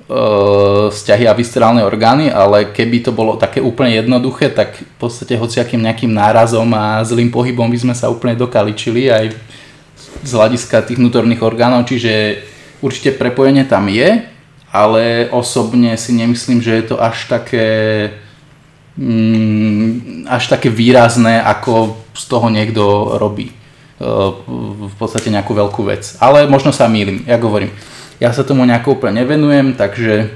vzťahy 0.05 1.25
a 1.25 1.33
viscerálne 1.33 1.81
orgány, 1.81 2.29
ale 2.29 2.69
keby 2.77 3.09
to 3.09 3.13
bolo 3.17 3.41
také 3.41 3.65
úplne 3.65 3.97
jednoduché, 3.97 4.53
tak 4.53 4.77
v 4.77 4.97
podstate 5.01 5.33
hociakým 5.41 5.81
nejakým 5.81 6.13
nárazom 6.13 6.69
a 6.77 7.01
zlým 7.09 7.33
pohybom 7.33 7.73
by 7.73 7.79
sme 7.81 7.95
sa 7.97 8.13
úplne 8.13 8.37
dokaličili 8.37 9.09
aj 9.09 9.33
z 10.21 10.31
hľadiska 10.31 10.85
tých 10.85 11.01
vnútorných 11.01 11.41
orgánov, 11.41 11.89
čiže 11.89 12.45
určite 12.85 13.17
prepojenie 13.17 13.65
tam 13.65 13.89
je, 13.89 14.29
ale 14.69 15.33
osobne 15.33 15.97
si 15.97 16.13
nemyslím, 16.13 16.61
že 16.61 16.77
je 16.77 16.85
to 16.85 16.97
až 17.01 17.25
také 17.25 17.69
mm, 19.01 20.29
až 20.29 20.53
také 20.53 20.69
výrazné, 20.69 21.41
ako 21.41 21.97
z 22.13 22.25
toho 22.29 22.53
niekto 22.53 23.17
robí 23.17 23.57
v 24.85 24.95
podstate 24.99 25.31
nejakú 25.31 25.55
veľkú 25.55 25.87
vec. 25.87 26.19
Ale 26.19 26.51
možno 26.51 26.75
sa 26.75 26.91
mýlim, 26.91 27.25
ja 27.25 27.39
hovorím 27.39 27.73
ja 28.23 28.31
sa 28.31 28.47
tomu 28.47 28.63
nejako 28.67 29.01
úplne 29.01 29.23
nevenujem, 29.25 29.75
takže 29.75 30.31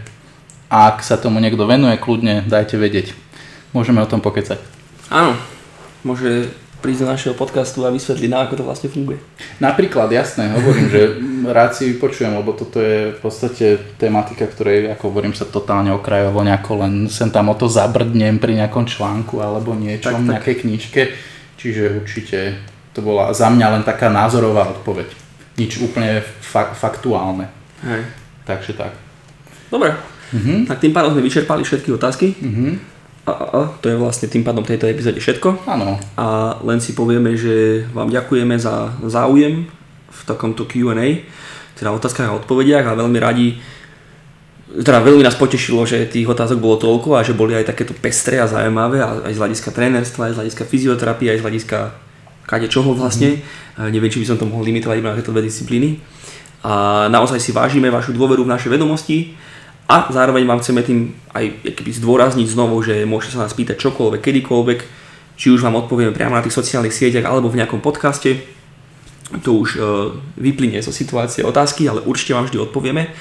ak 0.69 1.01
sa 1.01 1.17
tomu 1.17 1.41
niekto 1.41 1.65
venuje, 1.65 1.97
kľudne 1.97 2.45
dajte 2.45 2.77
vedieť. 2.77 3.17
Môžeme 3.73 4.05
o 4.05 4.11
tom 4.11 4.21
pokecať. 4.21 4.61
Áno, 5.09 5.37
môže 6.05 6.53
prísť 6.79 7.01
do 7.03 7.11
našeho 7.11 7.35
podcastu 7.35 7.83
a 7.83 7.91
vysvetliť 7.91 8.31
nám, 8.31 8.47
ako 8.47 8.55
to 8.63 8.65
vlastne 8.69 8.89
funguje. 8.93 9.19
Napríklad, 9.59 10.15
jasné, 10.15 10.55
hovorím, 10.55 10.87
že 10.87 11.01
rád 11.51 11.75
si 11.75 11.91
vypočujem, 11.91 12.31
lebo 12.39 12.55
toto 12.55 12.79
je 12.79 13.17
v 13.17 13.19
podstate 13.19 13.99
tematika, 13.99 14.47
ktorej, 14.47 14.95
ako 14.95 15.11
hovorím, 15.11 15.35
sa 15.35 15.43
totálne 15.49 15.91
okrajovo 15.91 16.47
nejako 16.47 16.87
len 16.87 17.11
sem 17.11 17.35
tam 17.35 17.51
o 17.51 17.59
to 17.59 17.67
zabrdnem 17.67 18.39
pri 18.39 18.55
nejakom 18.63 18.87
článku 18.87 19.43
alebo 19.43 19.75
niečom, 19.75 20.23
tak, 20.23 20.23
tak. 20.23 20.31
nejakej 20.39 20.57
knižke. 20.63 21.03
Čiže 21.59 21.83
určite 21.99 22.39
to 22.95 23.03
bola 23.03 23.35
za 23.35 23.51
mňa 23.51 23.67
len 23.79 23.83
taká 23.83 24.07
názorová 24.07 24.71
odpoveď. 24.71 25.11
Nič 25.59 25.83
úplne 25.83 26.23
fa- 26.23 26.71
faktuálne. 26.71 27.58
Hej. 27.85 28.03
Takže 28.49 28.73
tak. 28.75 28.93
Dobre, 29.69 29.93
uh-huh. 30.33 30.65
tak 30.65 30.81
tým 30.81 30.93
pádom 30.97 31.13
sme 31.13 31.23
vyčerpali 31.23 31.63
všetky 31.63 31.93
otázky. 31.93 32.33
Uh-huh. 32.41 32.75
A, 33.29 33.31
a, 33.31 33.45
a 33.45 33.61
to 33.85 33.93
je 33.93 34.01
vlastne 34.01 34.33
tým 34.33 34.41
pádom 34.41 34.65
tejto 34.65 34.89
epizóde 34.89 35.21
všetko. 35.21 35.69
Áno. 35.69 36.01
A 36.17 36.57
len 36.65 36.81
si 36.81 36.97
povieme, 36.97 37.37
že 37.37 37.85
vám 37.93 38.09
ďakujeme 38.09 38.57
za 38.57 38.97
záujem 39.05 39.69
v 40.09 40.21
takomto 40.25 40.65
Q&A, 40.65 41.29
teda 41.77 41.93
otázkach 41.93 42.33
a 42.33 42.39
odpovediach 42.41 42.89
a 42.89 42.99
veľmi 42.99 43.19
radi 43.21 43.49
teda 44.69 45.01
veľmi 45.01 45.25
nás 45.25 45.33
potešilo, 45.33 45.89
že 45.89 46.05
tých 46.13 46.29
otázok 46.29 46.61
bolo 46.61 46.77
toľko 46.77 47.17
a 47.17 47.25
že 47.25 47.33
boli 47.33 47.57
aj 47.57 47.73
takéto 47.73 47.97
pestré 47.97 48.37
a 48.37 48.45
zaujímavé 48.45 49.01
aj 49.01 49.33
z 49.33 49.41
hľadiska 49.41 49.73
trénerstva, 49.73 50.29
aj 50.29 50.33
z 50.37 50.39
hľadiska 50.45 50.65
fyzioterapie, 50.69 51.33
aj 51.33 51.41
z 51.41 51.45
hľadiska 51.49 51.79
kade 52.45 52.69
čoho 52.69 52.93
vlastne. 52.93 53.41
Mm. 53.81 53.97
Neviem, 53.97 54.13
či 54.13 54.21
by 54.21 54.29
som 54.29 54.37
to 54.37 54.45
mohol 54.45 54.61
limitovať 54.69 55.01
iba 55.01 55.09
na 55.09 55.17
tieto 55.17 55.33
dve 55.33 55.49
disciplíny 55.49 55.97
a 56.63 57.07
naozaj 57.07 57.39
si 57.39 57.55
vážime 57.55 57.87
vašu 57.91 58.11
dôveru 58.11 58.43
v 58.43 58.53
naše 58.53 58.67
vedomosti 58.67 59.39
a 59.89 60.11
zároveň 60.13 60.45
vám 60.45 60.61
chceme 60.61 60.85
tým 60.85 61.17
aj 61.33 61.65
keby 61.65 61.91
zdôrazniť 61.97 62.49
znovu, 62.51 62.83
že 62.85 63.09
môžete 63.09 63.39
sa 63.39 63.47
nás 63.47 63.57
pýtať 63.57 63.81
čokoľvek, 63.81 64.21
kedykoľvek, 64.21 64.81
či 65.39 65.55
už 65.55 65.65
vám 65.65 65.81
odpovieme 65.81 66.13
priamo 66.13 66.37
na 66.37 66.45
tých 66.45 66.59
sociálnych 66.59 66.93
sieťach 66.93 67.25
alebo 67.25 67.49
v 67.49 67.63
nejakom 67.63 67.79
podcaste. 67.79 68.43
To 69.47 69.65
už 69.65 69.71
e, 69.77 69.79
vyplynie 70.37 70.83
zo 70.83 70.91
situácie 70.91 71.47
otázky, 71.47 71.87
ale 71.87 72.03
určite 72.03 72.35
vám 72.35 72.51
vždy 72.51 72.59
odpovieme 72.59 73.13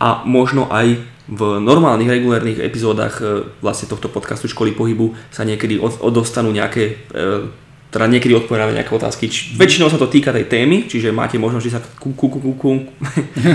a 0.00 0.24
možno 0.28 0.66
aj 0.72 0.98
v 1.30 1.40
normálnych 1.62 2.10
regulárnych 2.10 2.58
epizódach 2.58 3.22
e, 3.22 3.46
vlastne 3.62 3.86
tohto 3.86 4.10
podcastu 4.10 4.50
Školy 4.50 4.74
pohybu 4.74 5.14
sa 5.30 5.46
niekedy 5.46 5.78
odostanú 5.78 6.50
nejaké 6.50 6.84
e, 7.14 7.48
teda 7.90 8.06
niekedy 8.06 8.32
odpovedáme 8.38 8.70
nejaké 8.70 8.94
otázky. 8.94 9.26
Č- 9.26 9.58
väčšinou 9.58 9.90
sa 9.90 9.98
to 9.98 10.06
týka 10.06 10.30
tej 10.30 10.46
témy, 10.46 10.86
čiže 10.86 11.10
máte 11.10 11.42
možnosť 11.42 11.66
sa 11.70 11.82
ku, 11.82 12.14
ku, 12.14 12.30
ku, 12.30 12.38
ku, 12.38 12.52
ku, 12.54 12.70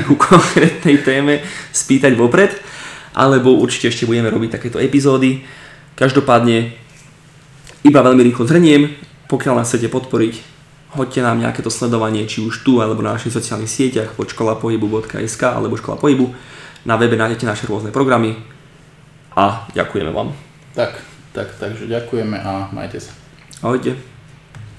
ku 0.07 0.13
konkrétnej 0.27 0.99
téme 1.01 1.39
spýtať 1.71 2.19
vopred, 2.19 2.51
alebo 3.15 3.55
určite 3.55 3.87
ešte 3.87 4.03
budeme 4.03 4.27
robiť 4.27 4.59
takéto 4.59 4.77
epizódy. 4.77 5.47
Každopádne 5.95 6.75
iba 7.87 7.99
veľmi 8.03 8.21
rýchlo 8.27 8.43
zhrniem, 8.43 8.91
pokiaľ 9.31 9.63
nás 9.63 9.71
chcete 9.71 9.87
podporiť, 9.87 10.35
hoďte 10.99 11.23
nám 11.23 11.39
nejaké 11.39 11.63
to 11.63 11.71
sledovanie, 11.71 12.27
či 12.27 12.43
už 12.43 12.67
tu, 12.67 12.83
alebo 12.83 12.99
na 12.99 13.15
našich 13.15 13.31
sociálnych 13.31 13.71
sieťach 13.71 14.19
pod 14.19 14.31
školapohybu.sk 14.35 15.43
alebo 15.47 15.79
škola 15.79 15.95
pohybu. 15.95 16.35
Na 16.83 16.99
webe 16.99 17.15
nájdete 17.15 17.47
naše 17.47 17.65
rôzne 17.71 17.89
programy 17.89 18.35
a 19.33 19.67
ďakujeme 19.71 20.11
vám. 20.11 20.35
Tak, 20.75 20.99
tak, 21.31 21.55
takže 21.55 21.87
ďakujeme 21.87 22.35
a 22.35 22.69
majte 22.75 22.99
sa. 22.99 23.15
Ahojte. 23.63 24.14